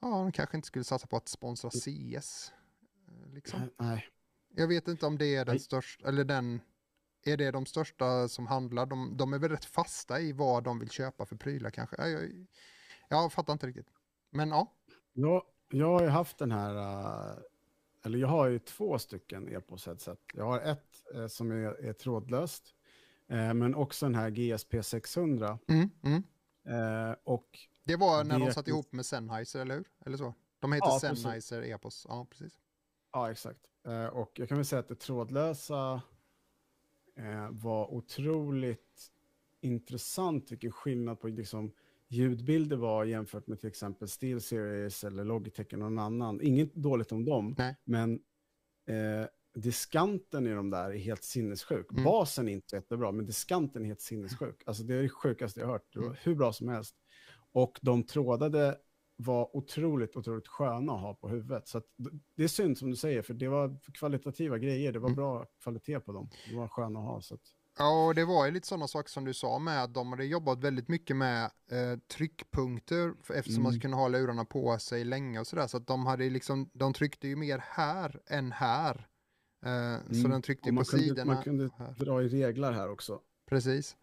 [0.00, 2.52] ja, de kanske inte skulle satsa på att sponsra CS.
[3.34, 3.60] Liksom.
[3.78, 4.06] Nej.
[4.54, 6.60] Jag vet inte om det är den största, eller den
[7.24, 8.86] är det de största som handlar?
[8.86, 12.08] De, de är väl rätt fasta i vad de vill köpa för prylar kanske.
[12.08, 12.46] Jag,
[13.08, 13.88] jag, jag fattar inte riktigt.
[14.30, 14.72] Men ja.
[15.12, 17.38] ja jag har ju haft den här, uh,
[18.04, 20.18] eller jag har ju två stycken EPOS headset.
[20.34, 22.74] Jag har ett uh, som är, är trådlöst,
[23.32, 25.58] uh, men också den här GSP 600.
[25.68, 26.22] Mm, mm.
[27.24, 29.88] och det var när de satt ihop med Sennheiser, eller hur?
[30.06, 30.34] Eller så?
[30.58, 31.74] De heter ja, Sennheiser precis.
[31.74, 32.60] EPOS, ja precis.
[33.12, 33.60] Ja, exakt.
[34.12, 36.02] och jag kan väl säga att det trådlösa
[37.50, 39.12] var otroligt
[39.60, 41.72] intressant vilken skillnad på liksom,
[42.08, 46.40] ljudbilder var jämfört med till exempel SteelSeries eller Logitech eller någon annan.
[46.42, 47.76] Inget dåligt om dem, Nej.
[47.84, 48.12] men
[48.88, 51.92] eh, diskanten i de där är helt sinnessjuk.
[51.92, 52.04] Mm.
[52.04, 54.62] Basen är inte jättebra, men diskanten är helt sinnessjuk.
[54.66, 55.92] Alltså det är det sjukaste jag hört.
[55.92, 56.18] Det var mm.
[56.22, 56.96] hur bra som helst.
[57.52, 58.78] Och de trådade
[59.16, 61.68] var otroligt, otroligt sköna att ha på huvudet.
[61.68, 61.82] Så
[62.36, 64.92] det är synd som du säger, för det var kvalitativa grejer.
[64.92, 65.16] Det var mm.
[65.16, 66.30] bra kvalitet på dem.
[66.50, 67.20] Det var sköna att ha.
[67.20, 67.40] Så att...
[67.78, 70.24] Ja, och det var ju lite sådana saker som du sa med att de hade
[70.24, 73.62] jobbat väldigt mycket med eh, tryckpunkter eftersom mm.
[73.62, 75.66] man skulle kunna ha lurarna på sig länge och sådär.
[75.66, 79.08] Så att de hade liksom, de tryckte ju mer här än här.
[79.64, 80.22] Eh, mm.
[80.22, 81.34] Så den tryckte ju på kunde, sidorna.
[81.34, 81.94] Man kunde här.
[81.98, 83.20] dra i reglar här också.
[83.48, 83.96] Precis.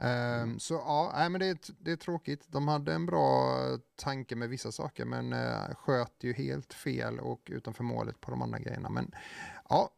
[0.00, 2.44] Um, så ja, nej, men det, är, det är tråkigt.
[2.48, 3.56] De hade en bra
[3.96, 8.42] tanke med vissa saker men uh, sköt ju helt fel och utanför målet på de
[8.42, 8.88] andra grejerna.
[8.90, 9.14] Men
[9.68, 9.90] ja,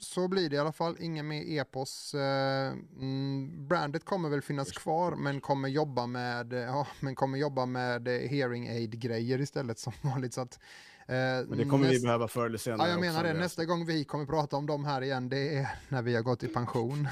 [0.00, 0.96] så blir det i alla fall.
[1.00, 2.14] Ingen mer epos.
[2.14, 7.66] Eh, mm, brandet kommer väl finnas kvar men kommer jobba med, ja, men kommer jobba
[7.66, 10.34] med hearing aid-grejer istället som vanligt.
[10.34, 10.58] Så att,
[11.06, 12.00] eh, men det kommer näst...
[12.00, 12.88] vi behöva förr eller senare.
[12.88, 13.34] Ja, jag menar det.
[13.34, 16.42] Nästa gång vi kommer prata om dem här igen, det är när vi har gått
[16.42, 17.08] i pension.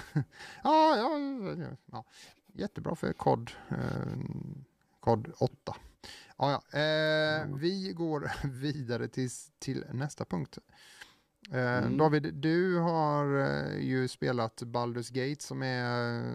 [0.65, 1.19] ja, ja,
[1.93, 2.05] ja,
[2.55, 3.77] jättebra för kod, eh,
[5.01, 5.77] kod 8.
[6.39, 6.79] Ja, ja.
[6.79, 10.59] Eh, vi går vidare till, till nästa punkt.
[11.53, 11.97] Eh, Mm.
[11.99, 16.35] David, du har eh, ju spelat Baldur's Gate som är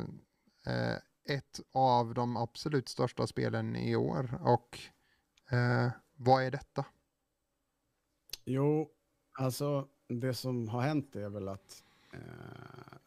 [0.65, 0.95] eh,
[1.35, 4.39] ett av de absolut största spelen i år.
[4.41, 4.79] Och
[6.15, 6.85] vad är detta?
[8.45, 8.89] Jo,
[9.33, 12.19] alltså det som har hänt är väl att eh,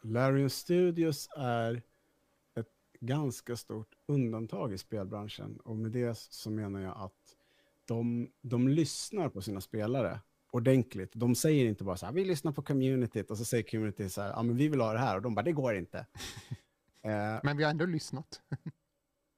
[0.01, 1.81] Larian Studios är
[2.55, 5.57] ett ganska stort undantag i spelbranschen.
[5.57, 7.35] Och med det så menar jag att
[7.85, 10.19] de, de lyssnar på sina spelare
[10.57, 11.11] ordentligt.
[11.13, 14.21] De säger inte bara så här, vi lyssnar på communityt och så säger community så
[14.21, 15.97] här, ja men vi vill ha det här och de bara, det går inte.
[17.01, 18.41] eh, Men vi har ändå lyssnat.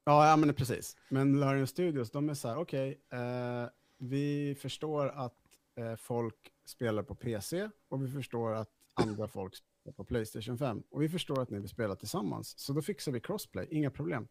[0.04, 0.98] Ja, ja men precis.
[1.10, 3.66] Men Larian Studios, de är så här, okej, eh,
[3.98, 5.36] vi förstår att
[5.76, 10.84] eh, folk spelar på PC och vi förstår att andra folk spelar på Playstation 5.
[10.90, 14.28] Och vi förstår att ni vill spela tillsammans, så då fixar vi crossplay, inga problem.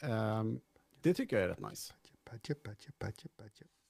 [0.00, 0.60] Ehm,
[1.00, 1.94] det tycker jag är rätt nice.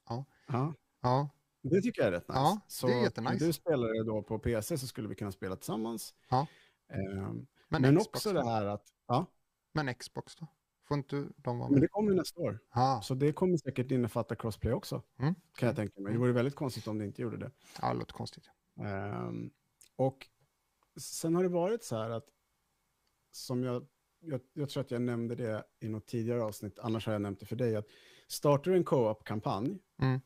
[0.09, 1.29] Ja, Ja, ja,
[1.71, 2.39] det tycker jag är rätt nice.
[2.41, 3.33] Ja, så det är jättenice.
[3.33, 6.15] när du spelar det då på PC så skulle vi kunna spela tillsammans.
[6.31, 6.47] Ja.
[6.89, 8.41] Ehm, men, men också då?
[8.41, 9.27] det här att, ja,
[9.73, 10.47] Men Xbox då?
[10.89, 11.83] Får inte de vara men med?
[11.83, 12.59] det kommer nästa år.
[12.75, 15.35] Ja, Så det kommer säkert innefatta crossplay också, Mm.
[15.57, 16.13] kan jag tänka mig.
[16.13, 17.51] Det vore väldigt konstigt om det inte gjorde det.
[17.83, 18.51] ja, det låter konstigt.
[18.81, 19.51] Ehm,
[19.97, 20.27] och
[20.97, 22.27] sen har det varit så här att,
[23.31, 23.87] som jag,
[24.21, 27.41] jag, jag tror att jag nämnde det i något tidigare avsnitt, annars har jag nämnt
[27.41, 27.87] det för dig, att
[28.29, 30.21] startar du en co-op-kampanj Mm.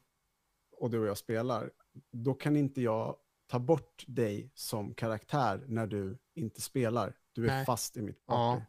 [0.80, 1.70] Och du och jag spelar,
[2.12, 7.16] då kan inte jag ta bort dig som karaktär när du inte spelar.
[7.32, 7.64] Du är Nej.
[7.66, 8.34] fast i mitt Ja.
[8.54, 8.64] party.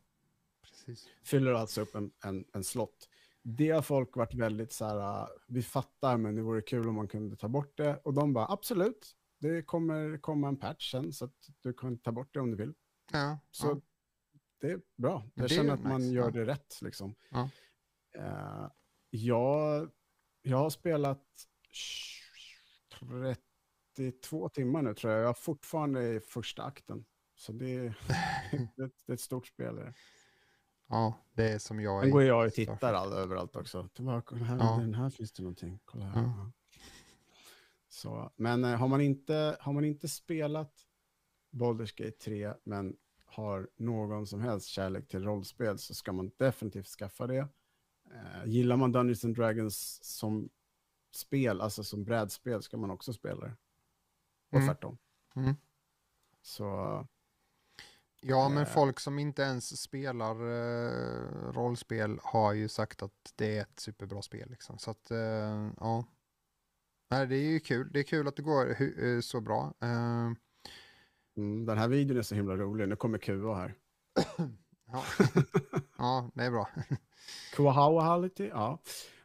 [0.63, 1.07] Precis.
[1.23, 3.09] Fyller alltså upp en, en, en slott.
[3.43, 6.95] Det har folk varit väldigt så här, uh, vi fattar men det vore kul om
[6.95, 7.97] man kunde ta bort det.
[8.03, 12.11] Och de bara, absolut, det kommer komma en patch sen så att du kan ta
[12.11, 12.73] bort det om du vill.
[13.11, 13.81] Ja, Så ja.
[14.61, 15.23] det är bra.
[15.33, 16.31] Jag känner att nice, man gör ja.
[16.31, 17.15] det rätt liksom.
[17.29, 17.49] Ja.
[18.17, 18.67] Eh,
[19.09, 19.89] jag,
[20.41, 21.25] jag har spelat
[23.95, 25.21] 32 timmar nu tror jag.
[25.21, 27.05] Jag är fortfarande i första akten.
[27.35, 27.81] Så det är,
[28.75, 29.75] det, är- det är ett stort spel.
[29.75, 29.93] det.
[30.89, 33.87] ja, det är som jag Sen går jag och tittar all, överallt också.
[33.93, 34.77] Tillbaka, här, Ja.
[34.79, 35.79] den här finns det någonting.
[35.85, 36.21] Kolla här.
[36.21, 36.33] Ja.
[36.37, 36.51] Ja.
[37.91, 40.73] Så, men eh, har, man inte, har man inte spelat
[41.51, 46.87] Baldur's Gate 3 men har någon som helst kärlek till rollspel så ska man definitivt
[46.87, 47.47] skaffa det.
[48.13, 50.49] Eh, gillar man Dungeons and Dragons som
[51.11, 53.55] spel, alltså som brädspel, ska man också spela det.
[54.51, 54.67] Och Mm.
[54.67, 54.97] tvärtom.
[55.35, 55.55] Mm.
[56.41, 56.65] Så
[58.21, 58.69] Ja, men Eh.
[58.69, 64.21] folk som inte ens spelar eh, rollspel har ju sagt att det är ett superbra
[64.21, 64.49] spel.
[64.49, 64.77] Liksom.
[64.77, 66.05] Så att, eh, ja.
[67.09, 67.89] Nej, det är ju kul.
[67.91, 69.73] Det är kul att det går eh, så bra.
[69.81, 70.31] Eh,
[71.37, 72.89] mm, den här videon är så himla rolig.
[72.89, 73.75] Nu kommer QA här.
[74.85, 75.03] ja.
[75.97, 76.69] ja, det är bra.
[77.53, 78.79] Quahawality, ja.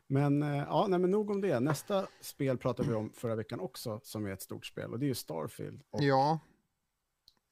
[0.06, 1.60] Men, eh, ja, nej, men nog om det.
[1.60, 4.92] Nästa spel pratade vi om förra veckan också, som är ett stort spel.
[4.92, 5.82] Och det är ju Starfield.
[5.90, 6.38] Och, Ja.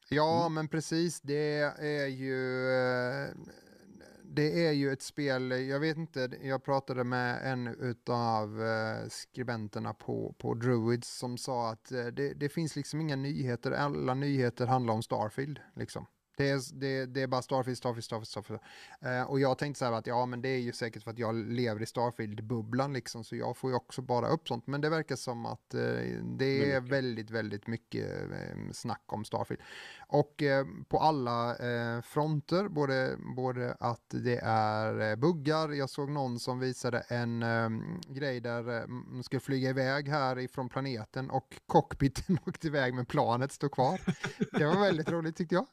[0.08, 0.54] Ja, Mm.
[0.54, 1.20] men precis.
[1.20, 2.68] Det är ju...
[2.70, 3.28] eh,
[4.34, 8.60] Det är ju ett spel, jag vet inte, jag pratade med en av
[9.08, 14.14] skribenterna på, på Druids som sa att eh, det, det finns liksom inga nyheter, alla
[14.14, 15.60] nyheter handlar om Starfield.
[15.76, 16.06] Liksom.
[16.36, 18.60] Det är, det, det är bara Starfield, Starfield, Starfield, Starfield.
[19.00, 21.18] Eh, och jag tänkte så här att ja, men det är ju säkert för att
[21.18, 24.66] jag lever i Starfield-bubblan liksom, så jag får ju också bara upp sånt.
[24.66, 25.80] Men det verkar som att eh,
[26.38, 29.62] det är väldigt, väldigt mycket eh, snack om Starfield.
[30.12, 36.10] Och eh, på alla eh, fronter, både, både att det är eh, buggar, jag såg
[36.10, 37.68] någon som visade en eh,
[38.08, 43.06] grej där eh, man skulle flyga iväg här ifrån planeten och cockpiten åkte iväg men
[43.06, 44.00] planet stod kvar.
[44.58, 45.66] Det var väldigt roligt tyckte jag.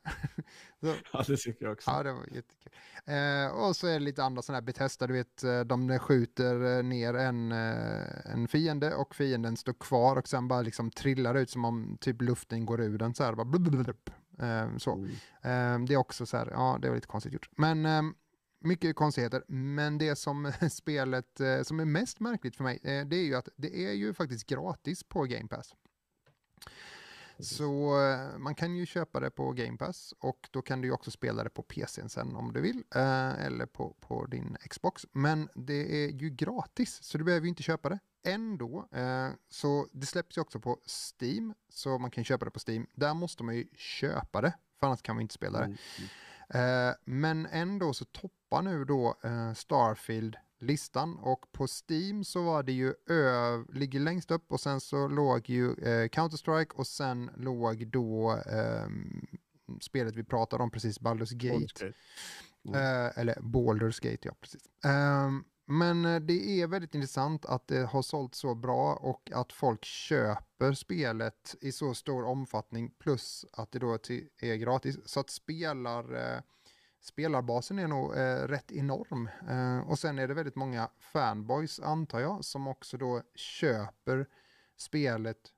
[0.79, 1.91] Så, ja, det tycker jag också.
[1.91, 2.71] Ja, det var jättekul.
[3.05, 6.77] Eh, och så är det lite andra sådana här Bethesda, du vet, eh, de skjuter
[6.77, 11.35] eh, ner en, eh, en fiende och fienden står kvar och sen bara liksom trillar
[11.35, 13.33] ut som om typ luften går ur den så här.
[13.33, 14.09] Bara blub, blub, blub.
[14.39, 14.93] Eh, så.
[14.93, 15.09] Mm.
[15.41, 17.49] Eh, det är också så här, ja, det var lite konstigt gjort.
[17.55, 18.13] Men
[18.61, 19.43] mycket konstigheter.
[19.47, 23.85] Men det som spelet som är mest märkligt för mig, det är ju att det
[23.85, 25.73] är ju faktiskt gratis på Game Pass.
[27.39, 30.93] Så eh, man kan ju köpa det på Game Pass och då kan du ju
[30.93, 35.05] också spela det på PCn sen om du vill eh, eller på, på din Xbox.
[35.11, 38.87] Men det är ju gratis så du behöver ju inte köpa det ändå.
[38.91, 42.87] Eh, så det släpps ju också på Steam så man kan köpa det på Steam.
[42.93, 45.65] Där måste man ju köpa det för annars kan man inte spela det.
[45.65, 46.89] Mm.
[46.89, 52.63] Eh, men ändå så toppar nu då eh, Starfield listan och på Steam så var
[52.63, 57.29] det ju ö, ligger längst upp och sen så låg ju eh, Counter-Strike och sen
[57.37, 59.27] låg då ehm,
[59.81, 61.57] spelet vi pratade om precis, Baldur's Gate.
[61.57, 61.93] Baldur's Gate.
[62.67, 63.05] Mm.
[63.05, 64.61] Eh, eller Baldur's Gate, ja precis.
[64.85, 69.53] Ehm, men eh, det är väldigt intressant att det har sålt så bra och att
[69.53, 73.97] folk köper spelet i så stor omfattning plus att det då
[74.37, 74.97] är gratis.
[75.05, 76.41] Så att spelar, eh,
[77.01, 79.29] spelarbasen är nog eh, rätt enorm.
[79.85, 84.27] och sen är det väldigt många fanboys antar jag som också då köper
[84.75, 85.53] spelet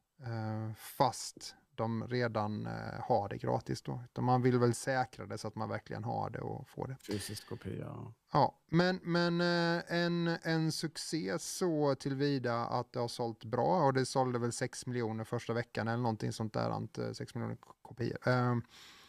[0.77, 4.03] fast de redan eh, har det gratis då.
[4.05, 6.95] Utan man vill väl säkra det så att man verkligen har det och får det.
[6.95, 8.13] Fysisk kopia.
[8.33, 13.93] Ja, men, men eh, en, en succé så tillvida att det har sålt bra och
[13.93, 18.17] det sålde väl 6 miljoner första veckan eller någonting sånt där, inte 6 miljoner kopior.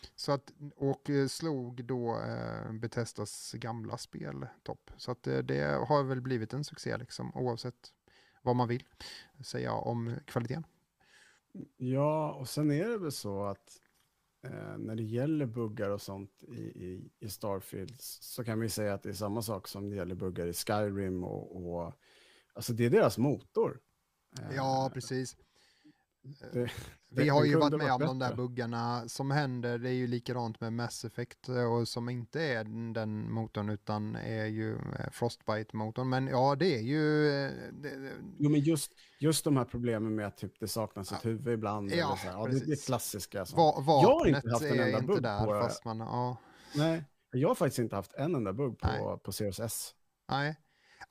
[0.05, 4.91] Eh, så att, och slog då eh, Betestas gamla spel topp.
[4.97, 7.93] Så att det, det har väl blivit en succé liksom oavsett
[8.43, 8.85] vad man vill
[9.45, 10.65] säga om kvaliteten.
[11.77, 13.81] Ja, och sen är det väl så att
[14.43, 18.95] eh, när det gäller buggar och sånt i, i, i, Starfield så kan vi säga
[18.95, 21.93] att det är samma sak som det gäller buggar i Skyrim och, och
[22.53, 23.81] alltså det är deras motor.
[24.57, 25.37] Ja, precis.
[26.23, 26.71] Det,
[27.11, 29.79] vi har ju varit med om de där buggarna som händer.
[29.79, 34.47] Det är ju likadant med Mass Effect och som inte är den motorn utan är
[34.47, 36.09] ju eh, Frostbite-motorn.
[36.09, 37.29] Men ja, det är ju...
[37.29, 41.25] Eh, det, jo, men just, just de här problemen med att typ, det saknas ett
[41.25, 41.91] huvud ibland.
[41.91, 43.45] Ja, så här, ja, det är klassiska.
[43.57, 45.61] Va vapnet jag har inte haft en enda bugg där, på...
[45.61, 46.37] Fast man, ja.
[46.75, 49.95] Nej, jag har faktiskt inte haft en enda bugg på, på Series S.
[50.31, 50.57] Nej.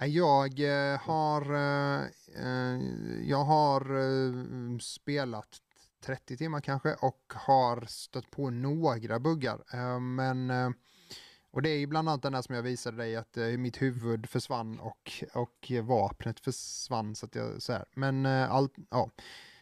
[0.01, 0.19] Eh, eh, eh,
[0.63, 1.45] jag har,
[3.23, 5.61] jag har spelat
[6.05, 9.99] 30 timmar kanske och har stött på några buggar.
[9.99, 10.51] Men,
[11.51, 14.29] och det är ju bland annat den där som jag visade dig att mitt huvud
[14.29, 17.15] försvann och, och vapnet försvann.
[17.15, 17.85] Så att jag, så här.
[17.95, 19.11] Men allt, ja.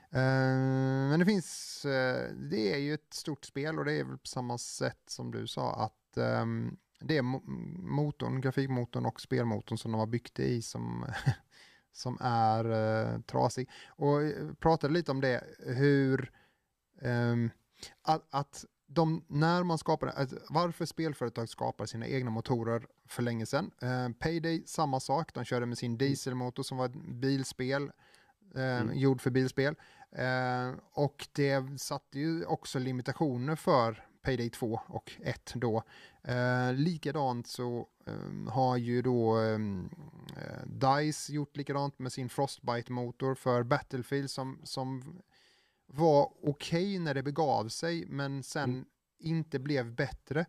[0.09, 1.81] Men det finns,
[2.33, 5.47] det är ju ett stort spel och det är väl på samma sätt som du
[5.47, 7.21] sa att ehm, det är
[7.81, 11.05] motorn, grafikmotorn och spelmotorn som de har byggt det i som
[11.93, 13.69] som är eh, trasig.
[13.87, 16.31] Och eh, pratade lite om det, hur
[17.01, 17.35] eh,
[18.01, 23.45] att, att de, när man skapar, alltså, varför spelföretag skapar sina egna motorer för länge
[23.45, 23.71] sedan.
[23.81, 25.97] Eh, Payday, samma sak, de körde med sin mm.
[25.97, 27.91] dieselmotor som var ett bilspel,
[28.55, 28.97] eh, mm.
[28.97, 29.75] gjord för bilspel.
[30.11, 35.83] Eh, och det satte ju också limitationer för Payday 2 och 1 då.
[36.23, 39.89] Eh, likadant så eh, har ju då ehm,
[40.37, 45.19] eh, DICE gjort likadant med sin Frostbite-motor för Battlefield som, som
[45.87, 48.85] var okej okay när det begav sig men sen mm.
[49.19, 50.45] inte blev bättre.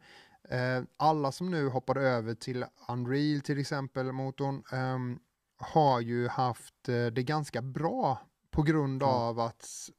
[0.48, 5.18] Eh, alla som nu hoppar över till Unreal till exempel, motorn, ehm,
[5.56, 8.18] har ju haft eh, det ganska bra
[8.50, 9.14] på grund mm.
[9.14, 9.90] av att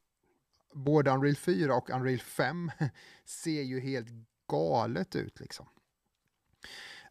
[0.73, 2.71] både Unreal 4 och Unreal 5
[3.25, 4.07] ser ju helt
[4.47, 5.67] galet ut liksom.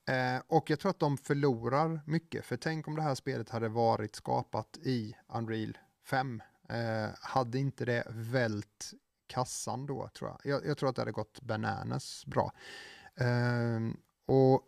[0.06, 3.68] Eh, och jag tror att de förlorar mycket, för tänk om det här spelet hade
[3.68, 6.42] varit skapat i Unreal 5.
[6.68, 8.92] Eh, hade inte det vält
[9.26, 10.52] kassan då, tror jag.
[10.52, 12.52] Jag, jag tror att det hade gått bananas bra.
[13.14, 13.80] Eh,
[14.26, 14.62] och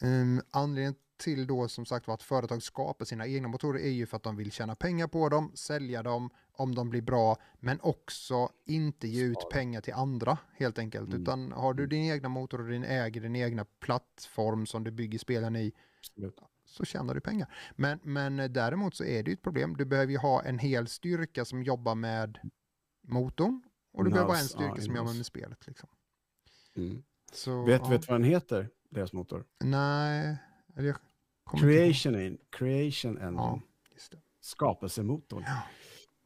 [0.00, 4.06] ehm, anledningen till då som sagt var att företag skapar sina egna motorer är ju
[4.06, 7.80] för att de vill tjäna pengar på dem, sälja dem om de blir bra, men
[7.80, 11.08] också inte ge ut pengar till andra helt enkelt.
[11.08, 11.22] Mm.
[11.22, 11.90] Utan har du mm.
[11.90, 15.72] din egna motor och din äger din egna plattform som du bygger spelen i,
[16.64, 17.54] så tjänar du pengar.
[17.76, 19.76] Men, men däremot så är det ju ett problem.
[19.76, 22.38] Du behöver ju ha en hel styrka som jobbar med
[23.02, 25.66] motorn och du behöver ha en styrka som jobbar med spelet.
[25.66, 25.88] Liksom.
[26.76, 27.02] Mm.
[27.32, 28.00] Så, vet du ja.
[28.08, 29.44] vad den heter, deras motor?
[29.64, 30.36] Nej,
[31.60, 33.36] Creation, Creation Engine.
[33.36, 33.60] Ja,
[34.40, 35.44] Skapelsemotorn.
[35.46, 35.62] Ja.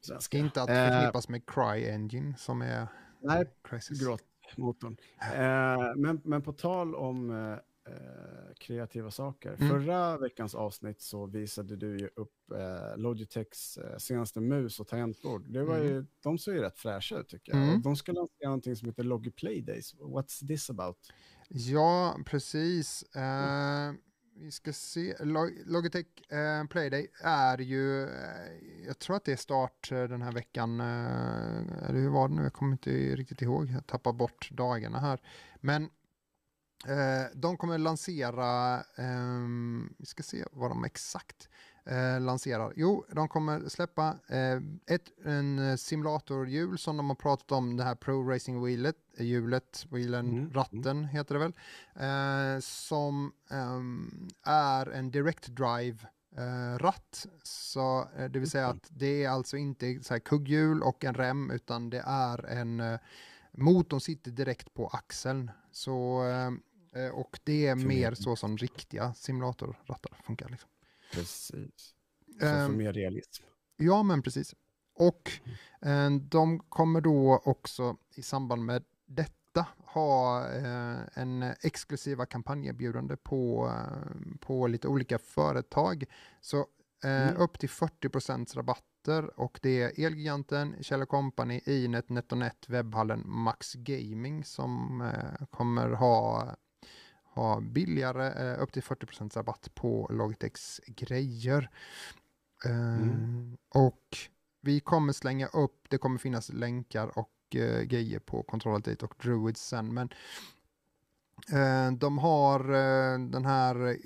[0.00, 0.38] Svenska.
[0.38, 2.86] Inte att förknippas eh, med Cry Engine som är
[3.22, 3.44] Nej,
[3.90, 4.96] gråtmotorn.
[5.20, 7.58] Eh, men, men på tal om eh,
[7.92, 9.56] eh, kreativa saker.
[9.58, 9.68] Mm.
[9.68, 15.42] Förra veckans avsnitt så visade du ju upp eh, Logitechs eh, senaste mus och tangentbord.
[15.52, 16.06] Det var ju, mm.
[16.22, 17.62] De ser ju rätt fräscha ut tycker jag.
[17.62, 17.82] Mm.
[17.82, 19.94] de ska lansera någonting som heter Logi Playdays.
[19.94, 20.96] What's this about?
[21.48, 23.04] Ja, precis.
[23.14, 23.96] Mm
[24.40, 25.14] vi ska se,
[25.64, 30.32] Logitech eh, Playday är ju, eh, jag tror att det är start eh, den här
[30.32, 34.50] veckan, eh, eller hur var det nu, jag kommer inte riktigt ihåg, jag tappar bort
[34.52, 35.20] dagarna här.
[35.60, 35.82] Men
[36.86, 41.48] eh, de kommer lansera, ehm, vi ska se vad de exakt
[41.84, 42.72] eh, lanserar.
[42.76, 44.16] Jo, de kommer släppa
[44.86, 50.26] ett, en simulatorhjul som de har pratat om, det här Pro Racing Wheelet, hjulet, wheelen,
[50.26, 50.52] mm, mm.
[50.52, 51.52] ratten heter det väl,
[51.94, 55.98] eh, som eh, är en direct drive
[56.36, 57.26] eh, ratt.
[57.42, 61.14] Så, eh, det vill säga att det är alltså inte så här kugghjul och en
[61.14, 63.00] rem utan det är en eh,
[63.52, 65.50] motorn sitter direkt på axeln.
[65.72, 66.24] Så,
[66.92, 70.48] eh, och det är mer så som riktiga simulatorrattar funkar.
[70.48, 70.70] Liksom.
[71.12, 71.94] Precis.
[72.32, 73.44] Så för Ehm, mer realism.
[73.76, 74.54] Ja, men precis.
[74.94, 75.30] Och
[75.82, 83.66] eh, de kommer då också i samband med detta ha eh, en exklusiva kampanjerbjudande på,
[83.76, 86.04] eh, på lite olika företag.
[86.40, 86.58] Så
[87.04, 87.36] eh, Mm.
[87.36, 94.44] upp till 40% rabatter och det är Elgiganten, Kjell Company, Inet, NetOnNet, Webbhallen, Max Gaming
[94.44, 96.48] som eh, kommer ha
[97.30, 101.70] ha billigare, eh, upp till 40% rabatt på Logitechs grejer.
[102.64, 103.56] Eh, Mm.
[103.68, 104.16] Och
[104.60, 109.60] vi kommer slänga upp, det kommer finnas länkar och eh, grejer på Control och Druids
[109.68, 110.08] sen, men
[111.98, 112.58] de har
[113.30, 113.96] den här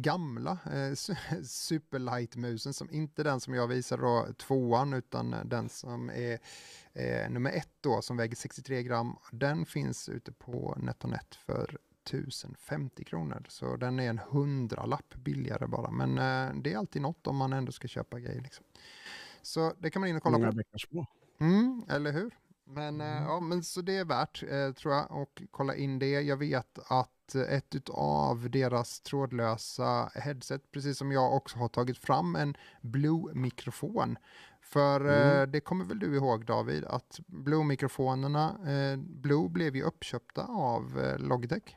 [0.00, 0.58] gamla
[0.94, 6.38] su- Superlight-musen, som inte den som jag visar då, tvåan, utan den som är
[7.28, 9.16] nummer ett då, som väger 63 gram.
[9.32, 15.90] Den finns ute på NetOnNet för 1050 kronor, så den är en hundralapp billigare bara,
[15.90, 18.40] men eh, det är alltid något om man ändå ska köpa grejer.
[18.40, 18.64] Liksom.
[19.42, 20.56] Så det kan man in och kolla Många på.
[20.56, 21.06] bäckar små.
[21.40, 22.36] Mm, eller hur?
[22.64, 23.22] Men, eh, Mm.
[23.24, 26.10] ja, men så det är värt, eh, tror jag, att kolla in det.
[26.20, 31.98] Jag vet att eh, ett av deras trådlösa headset, precis som jag också har tagit
[31.98, 34.16] fram en Blue-mikrofon.
[34.72, 35.50] För eh, Mm.
[35.50, 41.18] det kommer väl du ihåg David, att Blue-mikrofonerna, eh, Blue blev ju uppköpta av eh,
[41.18, 41.76] Logitech.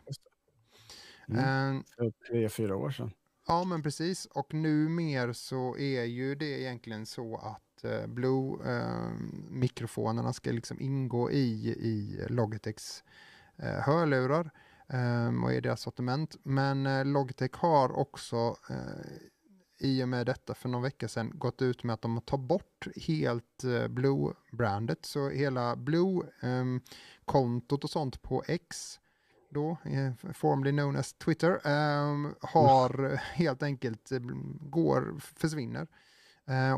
[1.27, 1.77] Mm.
[1.77, 3.11] Eh, För tre, fyra år sedan.
[3.47, 4.25] Ja, men precis.
[4.25, 11.31] Och nu mer så är ju det egentligen så att eh, Blue-mikrofonerna ska liksom ingå
[11.31, 13.03] i, i Logitechs
[13.57, 14.51] eh, hörlurar
[14.89, 16.35] eh, och i deras sortiment.
[16.43, 18.75] Men eh, Logitech har också eh,
[19.83, 22.87] i och med detta för någon vecka sedan gått ut med att de tar bort
[22.95, 25.05] helt eh, Blue-brandet.
[25.05, 26.23] Så hela Blue-kontot
[27.83, 28.99] och sånt på X
[29.49, 34.19] då, eh, formerly known as Twitter, ehm, har helt enkelt, eh,
[34.59, 35.87] går, försvinner.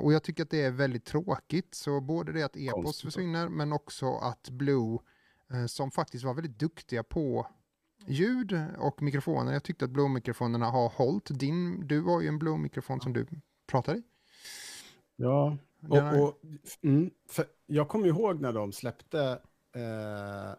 [0.01, 3.03] Och jag tycker att det är väldigt tråkigt, så både det att e-post Konstigt.
[3.05, 4.99] försvinner, men också att Blue,
[5.67, 7.47] som faktiskt var väldigt duktiga på
[8.07, 11.39] ljud och mikrofoner, jag tyckte att Blue-mikrofonerna har hållit.
[11.39, 13.27] Din, du har ju en Blue-mikrofon som du
[13.67, 14.03] pratar i.
[15.15, 15.57] Ja,
[15.89, 16.41] och, och,
[16.81, 17.11] mm,
[17.65, 19.39] jag kommer ihåg när de släppte
[19.75, 20.49] eh,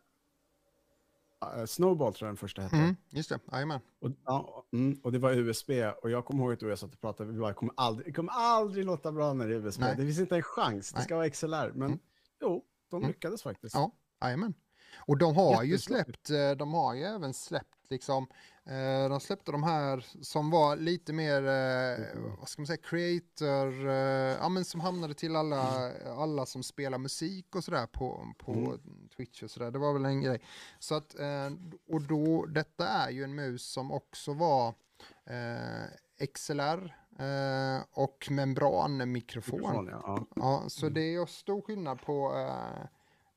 [1.61, 2.76] eh, Snowball tror jag den första hette.
[2.76, 3.80] Mm, just det, jajamän.
[3.99, 5.70] Och, ja, mm, och det var USB.
[6.03, 7.32] Och jag kommer ihåg att du och jag satt och pratade.
[7.32, 9.80] Vi bara, kommer aldrig, det kommer aldrig låta bra när det är USB.
[9.80, 9.97] Nej.
[9.97, 10.90] Det finns inte en chans.
[10.92, 11.05] Det Nej.
[11.05, 11.72] ska vara XLR.
[11.74, 11.99] Men Mm.
[12.40, 13.09] jo, de Mm.
[13.09, 13.74] lyckades faktiskt.
[13.74, 13.90] Ja.
[14.22, 14.55] Jajamän.
[15.07, 18.26] Och de har ju släppt, eh, de har ju även släppt liksom,
[18.64, 22.36] eh, de släppte de här som var lite mer, eh, Mm.
[22.38, 23.86] vad ska man säga, creator,
[24.40, 29.09] ja men som hamnade till alla, alla som spelar musik och sådär på, på Mm.
[29.16, 30.40] Twitch och sådär, det var väl en grej.
[30.78, 31.14] Så att,
[31.88, 34.74] och då, detta är ju en mus som också var
[35.24, 39.61] eh, XLR eh, och membranmikrofon.
[39.61, 40.26] Mikrofon, ja.
[40.36, 40.64] ja.
[40.68, 40.94] Så Mm.
[40.94, 42.86] det är stor skillnad på, eh,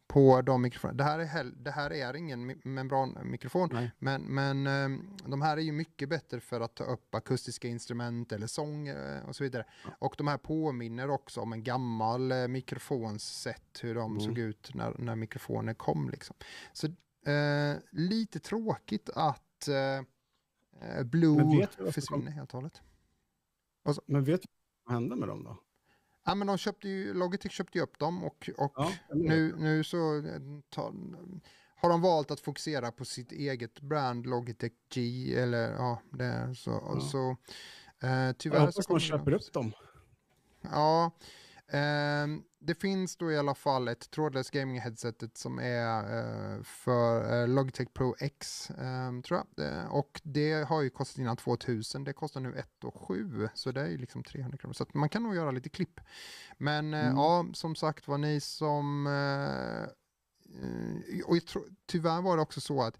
[0.10, 0.97] på de mikrofonerna.
[0.97, 3.91] Det här är, det här är ingen mi- membranmikrofon, Nej.
[3.99, 8.32] men, men eh, de här är ju mycket bättre för att ta upp akustiska instrument
[8.32, 9.66] eller sång eh, och så vidare.
[9.86, 9.89] Ja.
[9.99, 14.22] Och de här påminner också om en gammal eh, mikrofons sätt hur de Mm.
[14.24, 16.10] såg ut när, när mikrofoner kom.
[16.10, 16.36] Liksom.
[16.74, 16.88] Så
[17.32, 19.76] eh, lite tråkigt att eh,
[20.97, 22.82] eh, Blue försvinner helt och hållet.
[24.05, 24.47] Men vet du
[24.84, 25.57] vad som hände med dem då?
[26.26, 29.84] Ja, men de köpte ju, Logitech köpte ju upp dem och, och Ja, nu, nu
[29.84, 30.93] så eh, tar,
[31.76, 36.72] har de valt att fokusera på sitt eget brand Logitech G eller ja, det, så,
[36.72, 36.99] Ja.
[36.99, 37.30] så
[38.07, 39.74] eh, tyvärr jag så hoppas man kommer köper upp dem.
[40.61, 41.11] Ja,
[41.67, 45.97] ehm, det finns då i alla fall ett trådlöst gaming headsetet som är
[46.57, 49.93] eh, för eh, Logitech Pro X, ehm, tror jag.
[49.93, 53.88] Och det har ju kostat innan 2000, det kostar nu 1 7 så det är
[53.88, 54.74] ju liksom 300 kronor.
[54.74, 55.99] Så man kan nog göra lite klipp.
[56.57, 57.18] Men eh, Mm.
[57.18, 59.07] ja, som sagt var ni som...
[59.07, 59.84] Eh,
[60.64, 62.99] eh, och jag tror, tyvärr var det också så att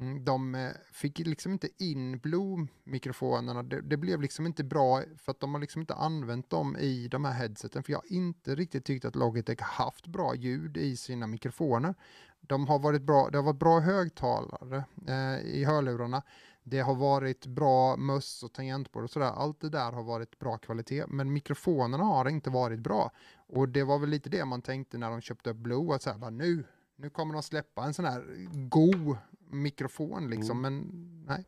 [0.00, 3.62] Mm, de eh, fick liksom inte in Blue-mikrofonerna.
[3.62, 7.08] Det, det blev liksom inte bra för att de har liksom inte använt dem i
[7.08, 7.82] de här headseten.
[7.82, 11.94] För jag har inte riktigt tyckt att Logitech haft bra ljud i sina mikrofoner.
[12.40, 16.22] De har varit bra, det har varit bra högtalare eh, i hörlurarna.
[16.62, 19.32] Det har varit bra möss och tangentbord och sådär.
[19.36, 21.04] Allt det där har varit bra kvalitet.
[21.08, 23.10] Men mikrofonerna har inte varit bra.
[23.36, 25.94] Och det var väl lite det man tänkte när de köpte upp Blue.
[25.94, 26.64] Att så här, bara, nu,
[26.96, 28.24] nu kommer de släppa en sån här
[28.68, 29.16] god
[29.50, 30.60] mikrofon liksom.
[30.62, 30.82] Men
[31.28, 31.44] nej,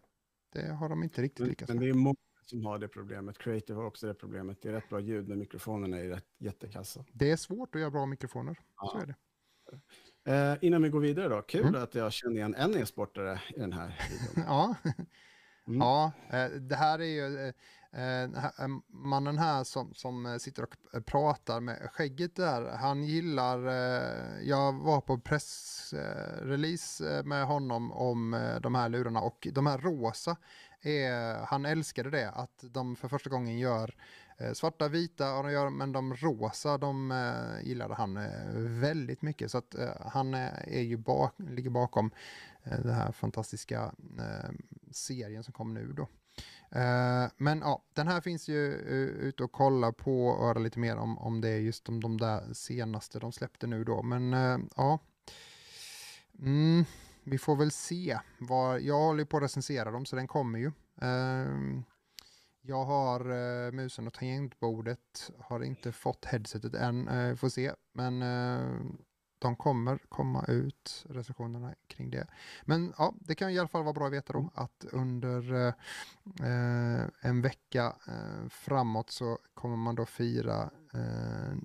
[0.53, 1.87] det har de inte riktigt Men, lyckats men med.
[1.87, 3.39] det är många som har det problemet.
[3.39, 4.63] Creative har också det problemet.
[4.63, 7.05] Det är rätt bra ljud, men mikrofonerna är rätt jättekassa.
[7.13, 8.55] Det är svårt att göra bra mikrofoner.
[8.55, 9.03] Så Ja.
[9.03, 9.15] är det.
[10.25, 11.83] Eh, innan vi går vidare då, kul Mm.
[11.83, 14.45] att jag känner igen en e-sportare i den här videon.
[14.47, 14.75] Ja,
[15.67, 15.79] Mm.
[15.81, 17.53] ja eh, det här är ju,
[17.93, 20.77] Eh, eh, mannen här som, som eh, sitter och
[21.07, 23.59] pratar med skägget där, han gillar,
[24.43, 30.37] jag var på pressrelease med honom om de här lurarna och de här rosa,
[30.83, 33.95] är, han älskade det, att de för första gången gör
[34.53, 37.13] svarta, vita, och de gör, men de rosa, de
[37.63, 38.19] gillade han
[38.81, 39.51] väldigt mycket.
[39.51, 42.11] Så att han är ju bak, ligger bakom
[42.65, 43.95] den här fantastiska
[44.91, 46.09] serien som kom nu då.
[46.73, 50.59] Eh, men ja, den här finns ju eh, uh, ute och kolla på och höra
[50.59, 54.03] lite mer om, om det är just de, de där senaste de släppte nu då.
[54.03, 54.99] Men eh, ja,
[56.39, 56.85] mm,
[57.25, 58.19] vi får väl se.
[58.39, 60.73] Var, jag håller på att recensera dem så den kommer ju.
[61.01, 61.85] Ehm,
[62.63, 67.73] jag har musen och tangentbordet, har inte fått headsetet än, får se.
[67.93, 68.23] Men
[69.41, 72.27] de kommer komma ut, recensionerna kring det.
[72.65, 75.67] Men ja, det kan i alla fall vara bra att veta då att under
[76.43, 81.57] eh, en vecka eh, framåt så kommer man då fira eh,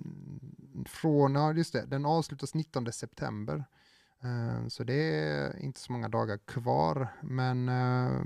[0.86, 3.64] från, ja just det, den avslutas 19 september.
[4.22, 8.22] Eh, så det är inte så många dagar kvar, men eh,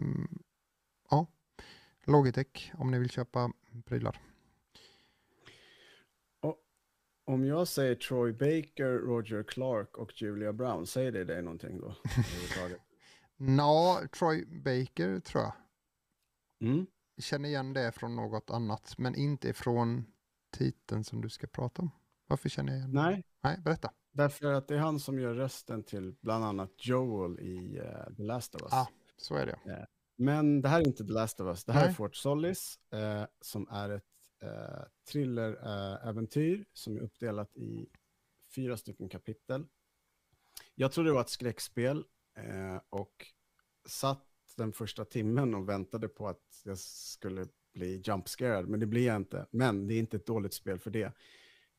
[1.11, 1.27] ja,
[2.05, 3.53] Logitech om ni vill köpa
[3.85, 4.30] prylar.
[7.31, 11.95] Om jag säger Troy Baker, Roger Clark och Julia Brown, säger det dig någonting då?
[13.37, 15.53] Nå, Troy Baker tror jag.
[16.61, 16.87] Mm.
[17.19, 20.05] känner igen det från något annat, men inte från
[20.57, 21.91] titeln som du ska prata om.
[22.27, 23.03] Varför känner jag igen det?
[23.03, 23.91] Nej, Nej, berätta.
[24.13, 28.23] därför att det är han som gör rösten till bland annat Joel i eh, The
[28.23, 28.73] Last of Us.
[28.73, 28.89] Ah.
[29.17, 29.87] Så är det.
[30.17, 31.95] Men det här är inte The Last of Us, det här är Nej.
[31.95, 34.05] Fort Solis eh, som är ett
[34.43, 34.83] eh,
[35.13, 37.89] thriller-äventyr eh, som är uppdelat i
[38.55, 39.67] fyra stycken kapitel.
[40.75, 42.05] Jag trodde det var ett skräckspel
[42.37, 43.27] eh, och
[43.89, 44.27] satt
[44.57, 49.17] den första timmen och väntade på att jag skulle bli jumpscared, men det blir jag
[49.17, 49.47] inte.
[49.51, 51.13] Men det är inte ett dåligt spel för det.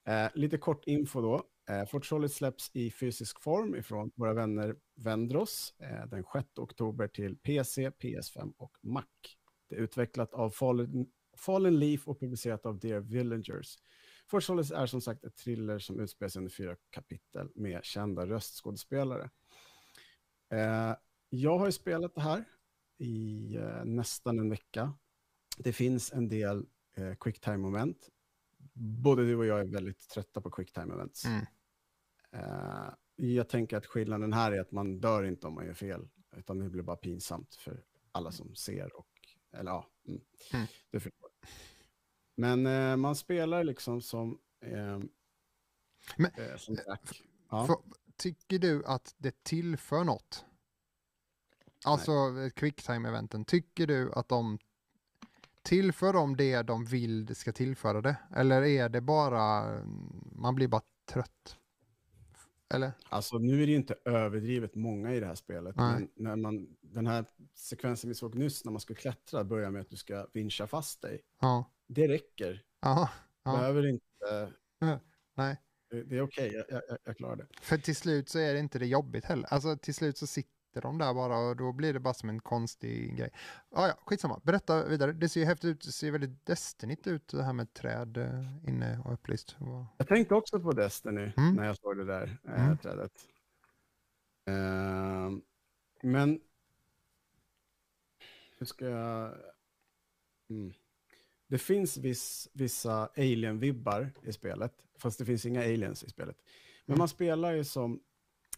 [0.07, 1.43] Eh, lite kort info då.
[1.69, 7.07] Eh, Fort Solid släpps i fysisk form ifrån våra vänner Vendros eh, den 6 oktober
[7.07, 9.03] till PC, PS5 och Mac.
[9.69, 11.07] Det är utvecklat av Fallen,
[11.41, 13.77] Fallen Leaf och publicerat av Dear Villagers.
[14.41, 19.29] Solid är som sagt ett thriller som utspelar sig under fyra kapitel med kända röstskådespelare.
[20.49, 20.95] Eh,
[21.29, 22.45] jag har ju spelat det här
[22.97, 24.93] i eh, nästan en vecka.
[25.57, 26.65] Det finns en del
[26.95, 28.09] eh, quicktime-moment.
[28.73, 31.25] Både du och jag är väldigt trötta på quicktime-events.
[31.25, 31.45] Mm.
[32.31, 36.07] Eh, jag tänker att skillnaden här är att man dör inte om man gör fel,
[36.35, 39.07] utan det blir bara pinsamt för alla som ser och,
[39.53, 40.21] eller ja, mm,
[40.53, 40.67] Mm.
[42.35, 44.99] Men eh, man spelar liksom som, eh,
[46.15, 47.23] Men- eh, som Jack.
[47.49, 47.67] Ja.
[47.67, 47.75] För,
[48.15, 50.45] tycker du att det tillför något?
[51.85, 52.11] Alltså
[52.55, 54.57] quicktime-eventen, tycker du att de
[55.61, 58.15] tillför de det de vill ska tillföra det?
[58.35, 59.63] Eller är det bara,
[60.31, 61.57] man blir bara trött?
[62.73, 62.91] Eller?
[63.09, 65.93] Alltså nu är det ju inte överdrivet många i det här spelet, Nej.
[65.93, 69.81] men när man, den här sekvensen vi såg nyss när man ska klättra börjar med
[69.81, 71.21] att du ska vincha fast dig.
[71.41, 71.73] Ja.
[71.87, 72.63] Det räcker.
[72.81, 73.09] Ja.
[73.43, 74.53] behöver inte,
[75.35, 75.57] Nej.
[75.89, 77.47] det, är okej, jag, jag, jag klarar det.
[77.61, 79.53] För till slut så är det inte det jobbigt heller.
[79.53, 82.39] Alltså till slut så sitter de där bara och då blir det bara som en
[82.39, 83.29] konstig grej.
[83.71, 84.39] Ah, ja, skitsamma.
[84.43, 85.11] Berätta vidare.
[85.13, 85.81] Det ser ju häftigt ut.
[85.85, 89.55] Det ser väldigt Destinigt ut det här med träd eh, inne och upplyst.
[89.97, 91.55] Jag tänkte också på Destiny Mm.
[91.55, 92.77] när jag såg det där eh, Mm.
[92.77, 93.11] trädet.
[94.45, 95.41] Ehm,
[96.01, 96.39] men
[98.57, 99.33] hur ska jag...
[100.49, 100.73] Mm.
[101.47, 106.37] Det finns viss, vissa alien-vibbar i spelet, fast det finns inga aliens i spelet.
[106.85, 106.99] Men Mm.
[106.99, 108.03] man spelar ju som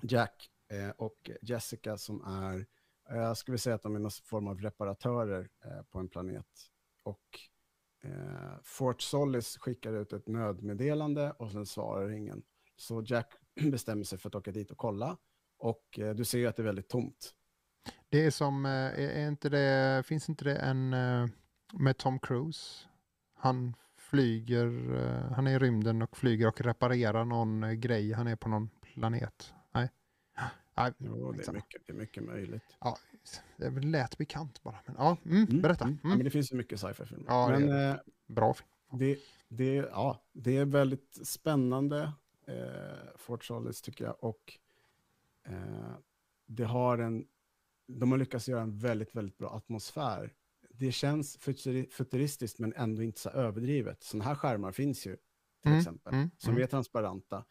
[0.01, 2.65] Jack eh, och Jessica som är,
[3.09, 6.47] eh, jag skulle säga att de är någon form av reparatörer eh, på en planet.
[7.03, 7.39] Och
[8.03, 12.43] eh, Fort Solis skickar ut ett nödmeddelande och sen svarar ingen.
[12.75, 13.33] Så Jack
[13.71, 15.17] bestämmer sig för att åka dit och kolla.
[15.57, 17.33] Och du ser ju att det är väldigt tomt.
[18.09, 20.89] Det är som, är, inte det, finns inte det en
[21.73, 22.87] med Tom Cruise?
[23.33, 24.67] Han flyger,
[25.33, 28.13] han är i rymden och flyger och reparerar någon grej.
[28.13, 29.53] Han är på någon planet.
[30.75, 30.93] Nej.
[30.97, 32.77] Jo, det, är mycket, det är mycket möjligt.
[32.79, 32.97] Ja,
[33.57, 34.79] det lät bekant bara.
[34.85, 35.85] Men, ja, mm, Mm, berätta.
[35.85, 35.97] mm.
[36.03, 37.25] Ja, Mm, men det finns ju mycket sci-fi-filmer.
[37.27, 38.69] Ja, det men gör eh, bra film.
[38.99, 42.11] det, det, ja, det är väldigt spännande,
[42.47, 44.23] eh, Fort Solis tycker jag.
[44.23, 44.57] Och
[45.43, 45.95] eh,
[46.45, 47.27] det har en,
[47.87, 50.33] de har lyckats göra en väldigt, väldigt bra atmosfär.
[50.69, 54.03] Det känns futuri- futuristiskt men ändå inte så överdrivet.
[54.03, 55.15] Sådana här skärmar finns ju
[55.61, 57.45] till Mm, exempel, mm, som är transparenta.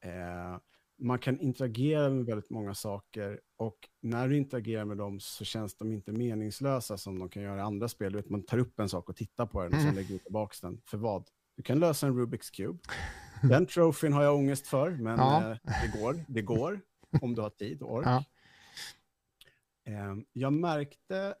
[0.00, 0.58] Eh,
[0.98, 5.76] man kan interagera med väldigt många saker och när du interagerar med dem så känns
[5.76, 8.12] de inte meningslösa som de kan göra i andra spel.
[8.12, 9.94] Du vet, man tar upp en sak och tittar på den och sen Mm.
[9.94, 10.80] lägger du tillbaka den.
[10.86, 11.28] För vad?
[11.56, 12.78] Du kan lösa en Rubiks Cube.
[13.42, 15.50] Den trofén har jag ångest för, men Ja.
[15.50, 16.24] eh, det går.
[16.28, 16.80] Det går
[17.22, 18.06] om du har tid och ork.
[18.06, 18.24] Ja.
[19.84, 21.34] Eh, jag märkte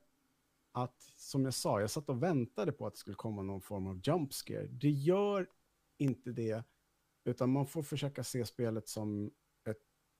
[0.72, 3.86] att, som jag sa, jag satt och väntade på att det skulle komma någon form
[3.86, 4.66] av jump scare.
[4.66, 5.46] Det gör
[5.98, 6.64] inte det,
[7.24, 9.30] utan man får försöka se spelet som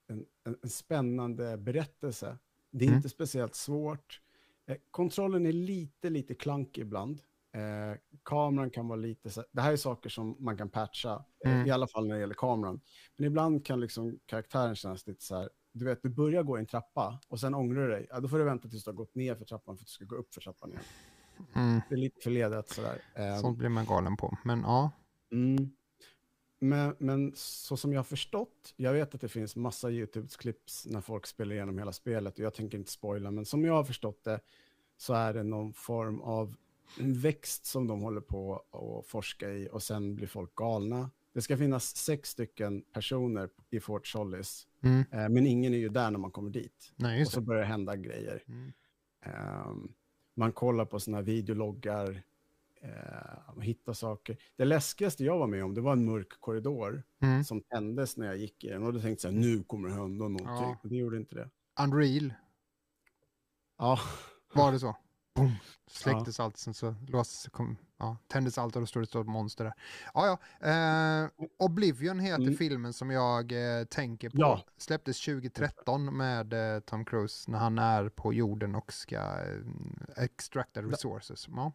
[0.07, 2.37] en, en, en spännande berättelse.
[2.71, 2.97] Det är Mm.
[2.97, 4.21] inte speciellt svårt.
[4.67, 7.21] Eh, kontrollen är lite, lite klank ibland.
[7.51, 11.51] Eh, kameran kan vara lite så det här är saker som man kan patcha, eh,
[11.53, 11.67] Mm.
[11.67, 12.81] i alla fall när det gäller kameran.
[13.17, 16.59] Men ibland kan liksom karaktären kännas lite så här, du vet, du börjar gå i
[16.59, 18.07] en trappa och sen ångrar du dig.
[18.09, 19.91] Ja, då får du vänta tills du har gått ner för trappan för att du
[19.91, 20.83] ska gå upp för trappan igen.
[21.55, 21.81] Mm.
[21.89, 23.01] Det är lite förledat sådär.
[23.15, 24.37] Eh, Sånt blir man galen på.
[24.43, 24.91] Men ja.
[25.31, 25.71] Mm.
[26.59, 31.01] Men, men så som jag har förstått, jag vet att det finns massa YouTube-clips när
[31.01, 34.23] folk spelar igenom hela spelet och jag tänker inte spoila, men som jag har förstått
[34.23, 34.39] det
[34.97, 36.55] så är det någon form av
[36.99, 41.09] en växt som de håller på att forska i och sen blir folk galna.
[41.33, 44.99] Det ska finnas sex stycken personer i Fort Solis, Mm.
[45.11, 46.93] eh, men ingen är ju där när man kommer dit.
[46.95, 48.43] Nej, Och så börjar det hända grejer.
[48.47, 48.71] Mm.
[49.21, 49.91] Ehm,
[50.33, 52.23] man kollar på sina videologgar,
[53.55, 54.37] man hittar saker.
[54.55, 57.43] Det läskigaste jag var med om, det var en mörk korridor Mm.
[57.43, 58.83] som tändes när jag gick i den.
[58.83, 60.47] Och då tänkte jag, nu kommer det hända någonting.
[60.47, 60.77] Ja.
[60.83, 61.49] Och det gjorde inte det.
[61.83, 62.33] Unreal,
[63.77, 63.99] Ja,
[64.53, 64.95] var det så?
[65.35, 65.51] Boom.
[65.87, 69.27] Släcktes allt, sen så lås, kom, ja, tändes allt och då stod det ett stort
[69.27, 69.73] monster där.
[70.13, 70.67] Ja, ja.
[71.23, 72.55] Eh, Oblivion heter Mm.
[72.57, 74.37] filmen som jag eh, tänker på.
[74.39, 74.61] Ja.
[74.77, 80.81] Släpptes 2013 med eh, Tom Cruise när han är på jorden och ska eh, extracta
[80.81, 81.47] resources.
[81.47, 81.71] Ja.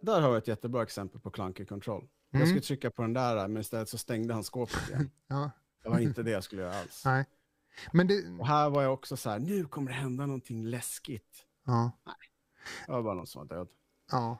[0.00, 2.08] Där har jag ett jättebra exempel på clunky control.
[2.30, 2.46] Jag Mm.
[2.48, 5.10] skulle trycka på den där, men istället så stängde han skåpet igen.
[5.26, 5.50] Ja.
[5.82, 7.04] Det var inte det jag skulle göra alls.
[7.04, 7.24] Nej.
[7.92, 11.44] Men det, Och här var jag också så här, nu kommer det hända någonting läskigt.
[11.66, 11.90] ja,
[12.86, 13.68] Det var bara någon som var död
[14.10, 14.38] ja,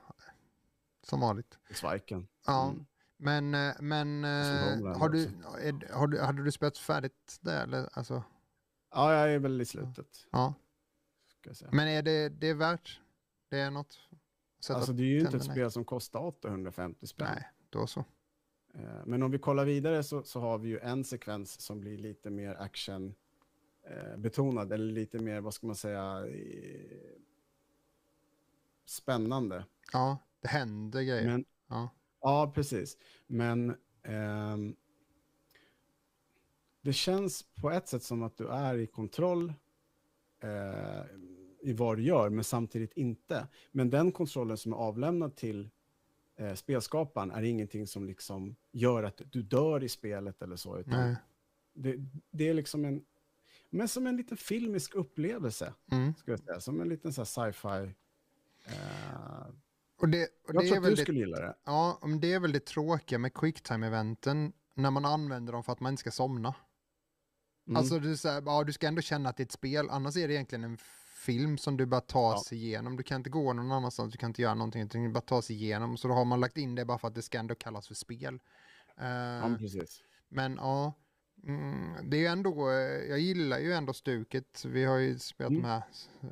[1.02, 1.58] som vanligt.
[1.70, 2.28] i sviken.
[2.46, 2.68] Ja.
[2.70, 2.86] Mm.
[3.16, 5.22] Men, eh, men eh, har du,
[5.62, 7.52] är, har du, hade du spelat färdigt det?
[7.54, 7.88] Eller?
[7.92, 8.22] Alltså,
[8.94, 10.26] Ja, jag är väl i slutet.
[10.30, 10.54] ja.
[11.44, 11.74] Jag.
[11.74, 13.00] Men är det, det är värt?
[13.48, 13.98] Det är något?
[14.60, 17.28] Sätta Alltså det är ju inte ett spel som kostar 850 spänn.
[17.34, 18.04] Nej, då så.
[18.74, 21.98] Eh, Men om vi kollar vidare så, så har vi ju en sekvens som blir
[21.98, 23.14] lite mer action
[23.82, 26.26] eh, betonad eller lite mer, vad ska man säga,
[28.84, 29.64] spännande.
[29.92, 31.26] Ja, det händer grejer.
[31.26, 31.88] Men, Ja.
[32.20, 32.96] ja, precis.
[33.26, 34.76] Men ehm,
[36.80, 39.52] det känns på ett sätt som att du är i kontroll
[40.40, 41.04] eh,
[41.62, 43.48] i vad du gör, men samtidigt inte.
[43.72, 45.70] Men den kontrollen som är avlämnad till
[46.36, 51.16] eh, spelskaparen är ingenting som liksom gör att du dör i spelet eller så, utan
[51.74, 51.96] det,
[52.30, 53.04] det är liksom en,
[53.70, 56.14] men som en liten filmisk upplevelse, Mm.
[56.14, 56.60] ska jag säga.
[56.60, 57.94] Som en liten sci-fi.
[58.64, 59.46] Eh,
[59.96, 61.54] Och det, och jag det tror att du skulle gilla det.
[61.64, 65.80] ja, men det är väl det tråkiga med quicktime-eventen när man använder dem för att
[65.80, 66.54] man inte ska somna.
[67.66, 67.76] Mm.
[67.76, 70.16] Alltså du, så här, ja, du ska ändå känna att det är ett spel, annars
[70.16, 70.78] är det egentligen en
[71.20, 72.42] film som du bara tar Ja.
[72.46, 72.96] sig igenom.
[72.96, 75.42] Du kan inte gå någon annanstans, du kan inte göra någonting, utan du bara ta
[75.42, 75.96] sig igenom.
[75.96, 77.94] Så då har man lagt in det bara för att det ska ändå kallas för
[77.94, 78.40] spel.
[79.00, 80.02] Eh, ja, men precis.
[80.28, 80.92] Men ja,
[81.46, 82.74] mm, det är ju ändå, eh,
[83.08, 84.64] jag gillar ju ändå stuket.
[84.64, 85.62] Vi har ju spelat Mm.
[85.62, 85.82] de här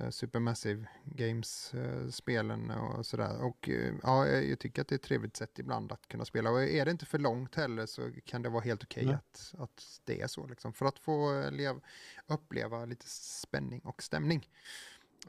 [0.05, 3.43] eh, Supermassive Games-spelen och sådär.
[3.43, 6.25] Och eh, ja, jag jag tycker att det är ett trevligt sätt ibland att kunna
[6.25, 6.51] spela.
[6.51, 9.15] Och är det inte för långt heller så kan det vara helt okej Nej.
[9.15, 10.47] att, att det är så.
[10.47, 11.81] Liksom, för att få eh, lev,
[12.27, 14.49] uppleva lite spänning och stämning.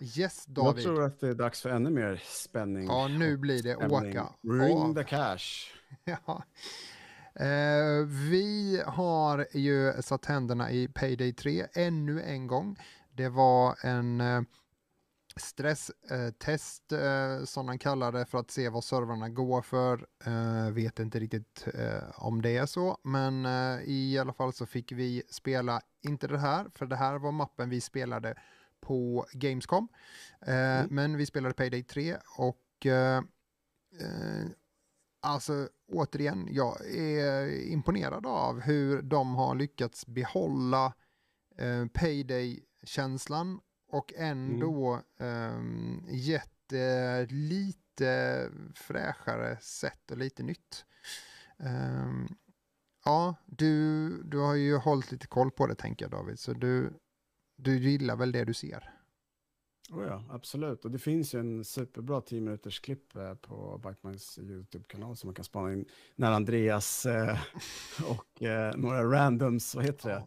[0.02, 0.84] Yes, Jag David.
[0.84, 2.86] tror att det är dags för ännu mer spänning.
[2.86, 4.94] Ja, nu blir det åka Ring av.
[4.96, 5.74] the cash.
[6.04, 6.44] Ja.
[7.40, 12.80] Eh, vi har ju satt händerna i Payday 3 ännu en gång.
[13.14, 14.42] Det var en eh,
[15.36, 20.06] stresstest eh, som man kallar det för att se vad servrarna går för.
[20.72, 21.68] Vet inte riktigt
[22.16, 23.46] om det är så, men
[23.86, 27.70] i alla fall så fick vi spela, inte det här, för det här var mappen
[27.70, 28.36] vi spelade
[28.82, 29.88] på Gamescom.
[30.42, 30.88] Mm.
[30.92, 32.88] Men vi spelade Payday 3 och
[35.22, 40.94] Alltså återigen, jag är imponerad av hur de har lyckats behålla
[41.58, 43.60] eh, payday-känslan
[43.92, 45.62] och ändå eh,
[46.08, 50.86] gett eh, lite fräschare sätt och lite nytt.
[51.60, 52.12] Eh,
[53.06, 56.94] ja, du, du har ju hållit lite koll på det tänker jag David, så du,
[57.56, 58.99] du gillar väl det du ser?
[59.92, 60.86] Oh ja, absolut.
[60.86, 65.36] Och det finns ju en superbra 10 minuters klipp eh, på Backmans YouTube-kanal som man
[65.36, 65.86] kan spana in
[66.16, 67.38] när Andreas eh,
[68.10, 70.24] och eh, några randoms, vad heter det,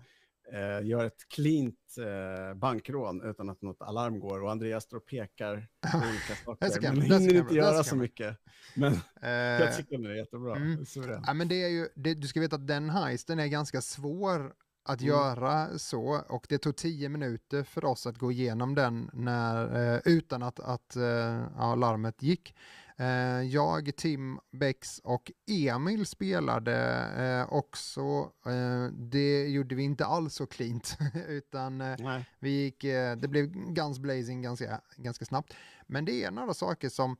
[0.59, 5.07] eh, gör ett cleant eh, bankrån utan att något alarm går och Andreas står och
[5.07, 6.91] pekar på olika saker.
[6.93, 8.37] men hinner inte göra så mycket.
[8.77, 8.93] Men
[9.23, 10.57] Eh, jag tycker den är jättebra.
[10.57, 10.85] mm.
[11.27, 14.53] Ja, men det är ju, det, du ska veta att den heisten är ganska svår
[14.85, 15.09] att Mm.
[15.14, 20.01] göra så och det tog tio minuter för oss att gå igenom den när, eh,
[20.05, 22.55] utan att, att eh, ja, larmet gick.
[22.97, 26.74] Eh, jag, Tim, Bex och Emil spelade
[27.16, 28.30] eh, också.
[28.47, 31.97] Eh, det gjorde vi inte alls så cleant utan eh,
[32.39, 32.83] vi gick,
[33.16, 35.55] det blev guns blazing ganska, ganska snabbt.
[35.87, 37.16] Men det är några saker som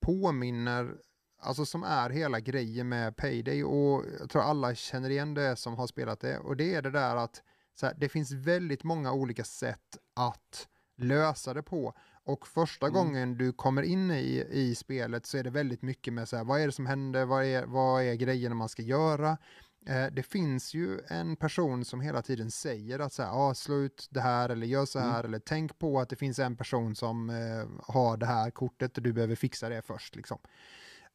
[0.00, 0.96] påminner,
[1.42, 5.74] alltså som är hela grejen med Payday och jag tror alla känner igen det som
[5.74, 7.42] har spelat det och det är det där att
[7.74, 12.94] så här, det finns väldigt många olika sätt att lösa det på och första Mm.
[12.94, 16.44] gången du kommer in i, i spelet så är det väldigt mycket med så här,
[16.44, 19.38] vad är det som händer, vad är, vad är grejerna man ska göra.
[19.86, 23.74] Eh, det finns ju en person som hela tiden säger att så här, ah, slå
[23.76, 26.94] ut det här eller gör så här eller tänk på att det finns en person
[26.96, 30.16] som eh, har det här kortet och du behöver fixa det först.
[30.16, 30.38] Liksom.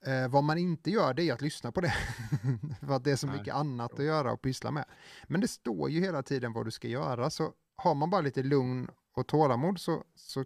[0.05, 1.93] Eh, vad man inte gör det är att lyssna på det.
[2.87, 4.85] För att det är så Nej, mycket annat att göra och pyssla med.
[5.27, 8.43] Men det står ju hela tiden vad du ska göra så har man bara lite
[8.43, 10.45] lugn och tålamod så, så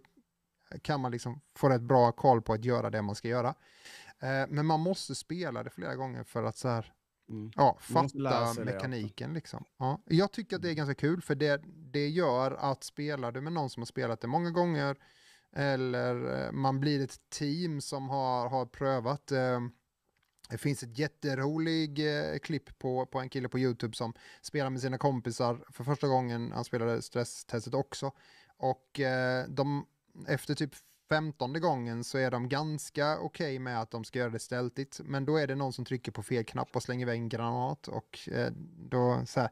[0.82, 3.54] kan man liksom få rätt bra koll på att göra det man ska göra.
[4.18, 6.92] Eh, men man måste spela det flera gånger för att så här,
[7.28, 7.52] Mm.
[7.56, 9.34] ja, fatta sig det, mekaniken.
[9.34, 9.64] Liksom.
[9.78, 10.02] Ja.
[10.04, 13.52] Jag tycker att det är ganska kul för det, det gör att spelar du med
[13.52, 14.96] någon som har spelat det många gånger
[15.56, 19.70] eller eh, man blir ett team som har, har prövat ehm,
[20.52, 24.80] det finns ett jätterolig eh, klipp på, på en kille på YouTube som spelar med
[24.80, 26.52] sina kompisar för första gången.
[26.52, 28.12] Han spelade stresstestet också.
[28.56, 29.86] Och eh, de,
[30.26, 30.74] efter typ
[31.08, 35.00] femtonde gången så är de ganska okej med att de ska göra det stältigt.
[35.04, 37.88] Men då är det någon som trycker på fel knapp och slänger iväg en granat.
[37.88, 38.52] Och eh,
[38.90, 39.50] då så här,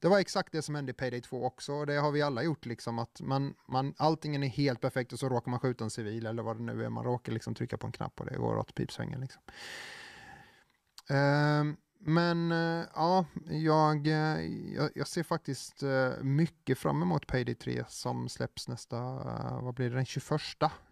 [0.00, 1.72] det var exakt det som hände i Payday 2 också.
[1.72, 2.98] Och det har vi alla gjort liksom.
[2.98, 6.42] Att man, man, allting är helt perfekt och så råkar man skjuta en civil eller
[6.42, 6.90] vad det nu är.
[6.90, 9.42] Man råkar liksom trycka på en knapp och det går åt pipsvängen liksom.
[11.10, 14.40] Ehm, men eh, ja, jag, eh,
[14.74, 19.00] jag, jag ser faktiskt eh, mycket fram emot Payday 3 som släpps nästa,
[19.62, 20.40] vad blir det, den 21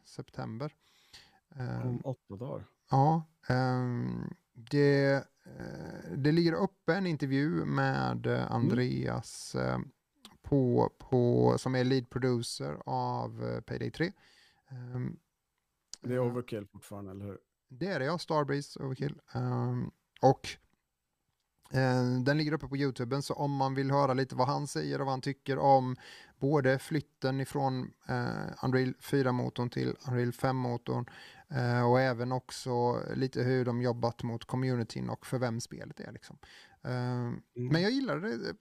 [0.05, 0.75] september.
[1.85, 2.67] Om åtta dagar.
[2.91, 5.25] Ja, ehm, det,
[6.17, 9.79] det ligger uppe en intervju med eh, Andreas eh,
[10.43, 14.13] på, på, som är lead producer av Payday 3.
[14.71, 15.19] Ehm,
[16.03, 17.39] Det är overkill fortfarande, eller hur?
[17.69, 19.21] det är det ja, Starbreeze Overkill.
[19.33, 19.91] Ehm,
[20.23, 20.49] och
[22.25, 25.07] den ligger uppe på YouTube, så om man vill höra lite vad han säger och
[25.07, 25.97] vad han tycker om
[26.39, 31.07] både flytten ifrån eh, Unreal 4-motorn till Unreal 5-motorn
[31.51, 36.12] eh, och även också lite hur de jobbat mot communityn och för vem spelet är.
[36.12, 36.39] Liksom.
[36.85, 37.73] Ehm, Mm.
[37.73, 38.55] Men jag gillar det.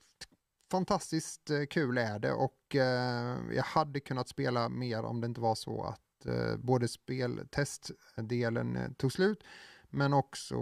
[0.72, 5.42] Fantastiskt eh, kul är det och eh, jag hade kunnat spela mer om det inte
[5.42, 9.44] var så att eh, både speltestdelen eh, tog slut
[9.90, 10.56] men också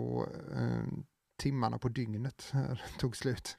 [0.53, 0.83] eh,
[1.37, 2.53] timmarna på dygnet
[2.99, 3.57] tog slut.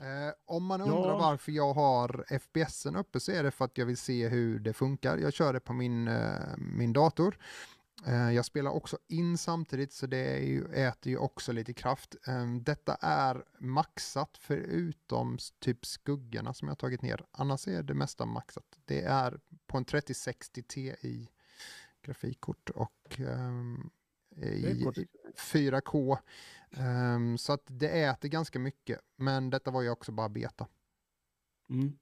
[0.00, 1.16] Eh, om man undrar Ja.
[1.18, 4.72] varför jag har FPSen uppe så är det för att jag vill se hur det
[4.72, 5.18] funkar.
[5.18, 7.38] Jag kör det på min, eh, min dator.
[8.06, 12.14] Eh, Jag spelar också in samtidigt så det är ju, äter ju också lite kraft.
[12.26, 17.24] Eh, Detta är maxat förutom typ skuggorna som jag tagit ner.
[17.30, 18.64] Annars är det mesta maxat.
[18.84, 21.28] Det är på en 3060 Ti
[22.02, 23.90] grafikkort och ehm,
[24.36, 24.84] i
[25.36, 26.18] 4K.
[26.76, 29.00] Ehm, så att det äter ganska mycket.
[29.16, 30.68] Men detta var ju också bara beta.
[31.70, 31.98] Mm.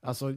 [0.00, 0.36] Alltså,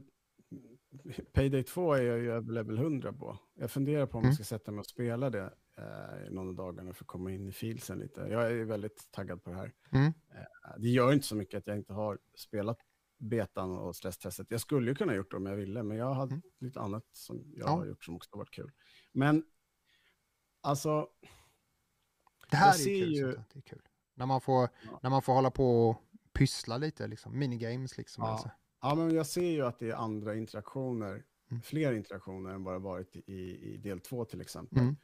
[1.33, 3.37] Payday 2 är jag ju över level 100 på.
[3.53, 4.27] Jag funderar på om Mm.
[4.29, 7.47] jag ska sätta mig och spela det eh, någon av dagarna för att komma in
[7.47, 8.21] i filsen lite.
[8.21, 9.73] Jag är väldigt taggad på det här.
[9.91, 10.05] Mm.
[10.05, 12.77] Eh, det gör inte så mycket att jag inte har spelat
[13.17, 14.51] betan och stresstestet.
[14.51, 16.41] Jag skulle ju kunna gjort det om jag ville, men jag hade Mm.
[16.59, 17.71] lite annat som jag Ja.
[17.71, 18.71] har gjort som också har varit kul.
[19.11, 19.43] Men
[20.61, 21.09] alltså,
[22.49, 23.13] Det här Jag är ju kul.
[23.13, 23.49] ju- sånt.
[23.53, 23.81] Det är kul.
[24.15, 24.99] När, man får, Ja.
[25.03, 25.97] när man får hålla på och
[26.33, 27.39] pyssla lite, liksom.
[27.39, 28.23] minigames liksom.
[28.23, 28.29] Ja.
[28.31, 28.49] Alltså.
[28.81, 31.61] ja, men jag ser ju att det är andra interaktioner, Mm.
[31.61, 34.79] fler interaktioner än vad det varit i, i del 2 till exempel.
[34.79, 34.95] Mm.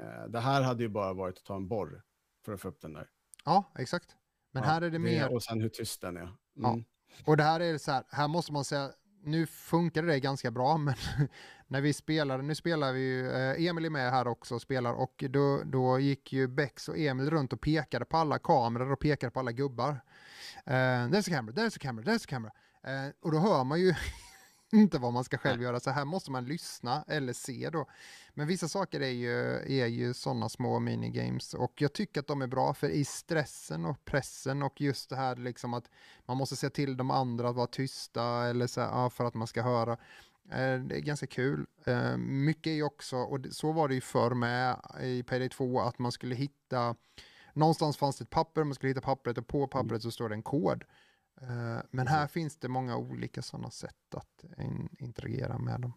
[0.00, 2.02] Eh, det här hade ju bara varit att ta en borr
[2.44, 3.08] för att få upp den där.
[3.44, 4.16] Ja, exakt.
[4.52, 6.36] Men Ja, här är det mer, Och sen hur tyst den är.
[6.54, 6.72] Ja.
[6.72, 6.84] Mm.
[7.26, 8.92] och det här är så här, här måste man säga,
[9.22, 10.94] nu funkade det ganska bra, men
[11.66, 14.92] när vi spelade, nu spelar vi ju, eh, Emil är med här också och spelar
[14.92, 19.00] och då, då gick ju Bex och Emil runt och pekade på alla kameror och
[19.00, 20.00] pekade på alla gubbar.
[20.66, 22.52] Eh, uh, there's a camera, there's a camera, there's a camera.
[22.84, 23.94] Eh, och då hör man ju
[24.72, 25.80] inte vad man ska själv göra.
[25.80, 27.86] Så här måste man lyssna eller se då.
[28.34, 32.42] Men vissa saker är ju, är ju sådana små minigames och jag tycker att de
[32.42, 35.90] är bra för i stressen och pressen och just det här liksom att
[36.26, 39.46] man måste se till de andra att vara tysta eller så här, för att man
[39.46, 39.92] ska höra.
[40.52, 41.66] Eh, det är ganska kul.
[41.84, 45.80] Eh, mycket är ju också, och så var det ju förr med i Payday 2,
[45.80, 46.94] att man skulle hitta,
[47.52, 50.34] någonstans fanns det ett papper, man skulle hitta pappret och på pappret så står det
[50.34, 50.84] en kod.
[51.40, 54.44] Eh, men här finns det många olika sådana sätt att
[54.98, 55.92] interagera med dem.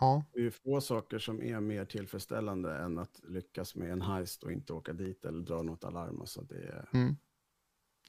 [0.00, 0.24] Ja.
[0.32, 4.52] Det är få saker som är mer tillfredsställande än att lyckas med en heist och
[4.52, 6.20] inte åka dit eller dra något alarm.
[6.20, 6.88] Alltså det är...
[6.92, 7.16] Mm.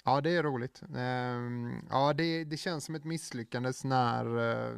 [0.05, 0.81] Ja, det är roligt.
[0.95, 4.77] Ehm, ja, det, det känns som ett misslyckande när eh,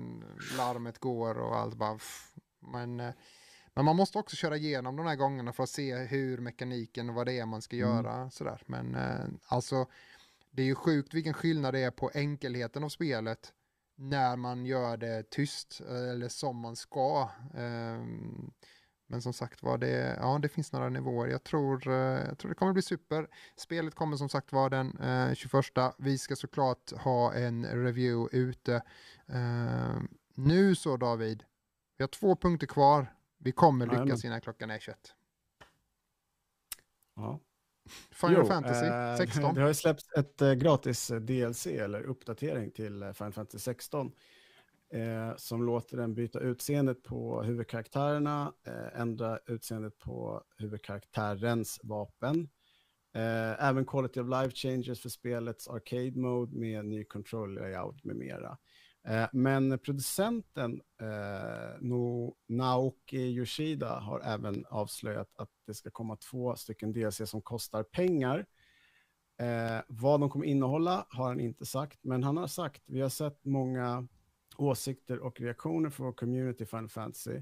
[0.57, 1.99] larmet går och allt bara...
[2.59, 3.13] Men, eh,
[3.75, 7.15] men man måste också köra igenom de här gångerna för att se hur mekaniken och
[7.15, 7.89] vad det är man ska mm.
[7.89, 8.29] göra.
[8.29, 8.61] Sådär.
[8.65, 8.97] Men
[9.47, 9.85] alltså,
[10.55, 13.53] det är ju sjukt vilken skillnad det är på enkelheten av spelet
[13.95, 17.29] när man gör det tyst eller som man ska.
[17.53, 18.51] Ehm,
[19.07, 21.27] men som sagt var, det, ja, det finns några nivåer.
[21.27, 21.93] Jag tror, eh,
[22.27, 23.27] jag tror det kommer bli super.
[23.55, 25.65] Spelet kommer som sagt vara den eh, 21.
[25.97, 28.75] Vi ska såklart ha en review ute.
[29.27, 30.01] Eh,
[30.35, 31.43] nu så David,
[31.97, 33.15] vi har två punkter kvar.
[33.37, 35.13] Vi kommer lyckas innan klockan är 21.
[37.15, 37.39] Ja.
[38.11, 38.85] Final jo, Fantasy
[39.17, 39.43] 16.
[39.43, 43.59] Eh, det har ju släppts ett eh, gratis DLC eller uppdatering till eh, Final Fantasy
[43.59, 44.11] 16
[44.93, 52.49] eh, som låter den byta utseendet på huvudkaraktärerna, eh, ändra utseendet på huvudkaraktärens vapen.
[53.15, 58.15] Eh, även quality of life changes för spelets arcade mode med ny control layout med
[58.15, 58.57] mera.
[59.07, 66.55] Eh, men producenten eh, no, Naoki Yoshida har även avslöjat att det ska komma två
[66.55, 68.45] stycken DLC som kostar pengar.
[69.39, 73.09] Eh, vad de kommer innehålla har han inte sagt, men han har sagt, vi har
[73.09, 74.07] sett många
[74.57, 77.41] åsikter och reaktioner från vår community Final Fantasy.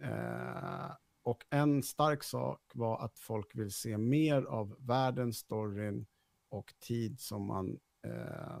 [0.00, 0.90] Eh,
[1.22, 6.06] och en stark sak var att folk vill se mer av världen, storyn
[6.48, 8.58] och tid som man eh,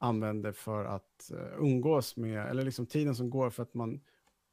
[0.00, 4.00] använder för att eh, umgås med, eller liksom tiden som går för att man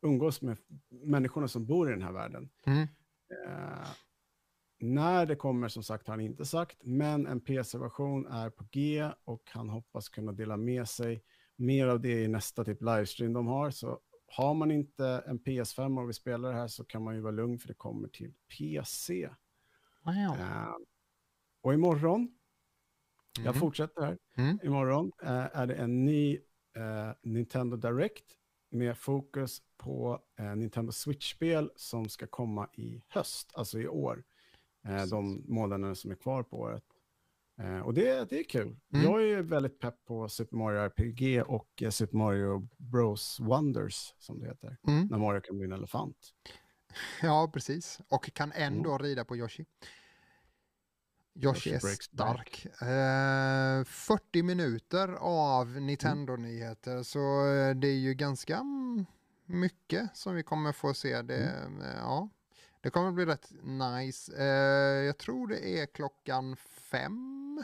[0.02, 0.58] umgås med
[0.90, 2.50] människorna som bor i den här världen.
[2.66, 2.82] Mm.
[3.46, 3.88] Eh,
[4.80, 9.10] när det kommer, som sagt, har han inte sagt, men en PC-version är på G
[9.24, 11.24] och han hoppas kunna dela med sig
[11.56, 13.72] mer av det i nästa typ livestream de har.
[13.72, 17.22] Så har man inte en PS5 och vill spela det här så kan man ju
[17.22, 19.30] vara lugn för det kommer till PC.
[20.04, 20.38] Wow.
[20.40, 20.76] Uh,
[21.62, 22.37] och imorgon,
[23.38, 23.46] mm.
[23.46, 24.60] jag fortsätter här, mm.
[24.64, 26.38] imorgon uh, är det en ny
[26.78, 28.26] uh, Nintendo Direct
[28.72, 30.20] med fokus på
[30.56, 34.24] Nintendo Switch-spel som ska komma i höst, alltså i år.
[35.10, 36.84] de månaderna som är kvar på året.
[37.62, 38.76] Eh, och det, det är kul.
[38.94, 39.06] Mm.
[39.06, 44.40] Jag är väldigt pepp på Super Mario RPG och eh, Super Mario Bros Wonders, som
[44.40, 44.78] det heter.
[44.88, 45.08] Mm.
[45.08, 46.18] När Mario kan bli en elefant.
[47.22, 48.00] Ja, precis.
[48.10, 49.04] Och kan ändå mm.
[49.04, 49.66] rida på Yoshi.
[51.42, 52.66] Yoshi, är stark.
[52.66, 58.64] Eh, 40 minuter av Nintendo-nyheter, så eh, det är ju ganska
[59.46, 61.22] mycket som vi kommer få se.
[61.22, 61.82] Det, mm.
[61.98, 62.30] ja,
[62.82, 64.38] det kommer bli rätt nice.
[64.38, 66.56] Eh, jag tror det är klockan
[66.92, 67.64] fem,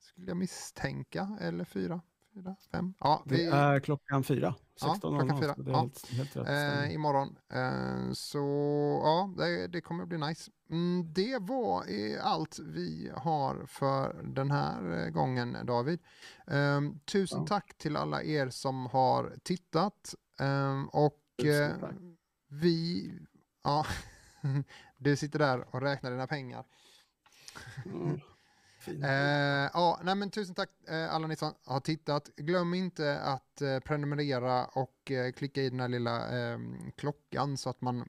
[0.00, 2.00] skulle jag misstänka, eller fyra.
[2.34, 2.94] Fyra, fem.
[3.00, 3.44] Ja, vi...
[3.44, 4.54] Det är klockan fyra.
[4.76, 5.54] 16 ja, klockan fyra.
[5.58, 5.80] Det är ja.
[5.80, 6.48] helt, helt rätt.
[6.48, 7.36] Eh, imorgon.
[7.48, 8.38] Eh, så
[9.04, 10.50] ja, det, det, kommer bli nice.
[10.70, 11.84] Mm, det var
[12.22, 16.00] allt vi har för den här eh, gången, David.
[16.46, 17.46] Eh, tusen ja.
[17.46, 20.14] tack till alla er som har tittat.
[20.40, 21.76] Ehm, och eh,
[22.48, 23.10] vi...
[23.62, 23.86] Ja,
[24.98, 26.64] du sitter där och räknar dina pengar.
[27.84, 28.20] Mm.
[28.88, 32.30] Uh, ja, nej men tusen tack uh, alla ni som har tittat.
[32.36, 36.22] Glöm inte att uh, prenumerera och klicka i den här lilla
[36.96, 38.08] klockan så att man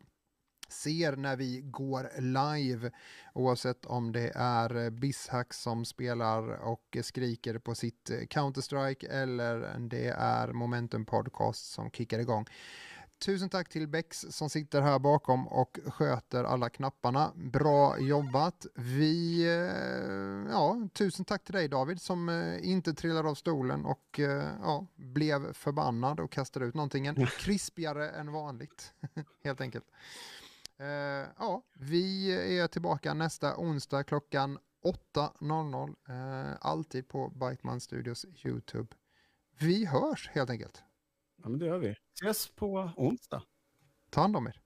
[0.69, 2.91] ser när vi går live
[3.34, 10.53] oavsett om det är Bishack som spelar och skriker på sitt Counter-Strike eller det är
[10.53, 12.45] Momentum Podcast som kickar igång.
[13.26, 17.32] Tusen tack till Bex som sitter här bakom och sköter alla knapparna.
[17.36, 18.65] Bra jobbat.
[18.76, 24.19] Vi, eh, ja, tusen tack till dig David som eh, inte trillade av stolen och
[24.19, 28.93] eh, ja, blev förbannad och kastade ut någonting krispigare än vanligt.
[29.43, 29.86] Helt enkelt.
[31.38, 34.59] Ja, vi är tillbaka nästa onsdag klockan
[35.13, 36.57] 8.00.
[36.61, 38.95] Alltid på Biteman Studios YouTube.
[39.59, 40.84] Vi hörs helt enkelt.
[41.46, 41.96] Ja, men det gör vi.
[42.22, 43.43] Ses på onsdag.
[44.10, 44.62] Ta hand om er.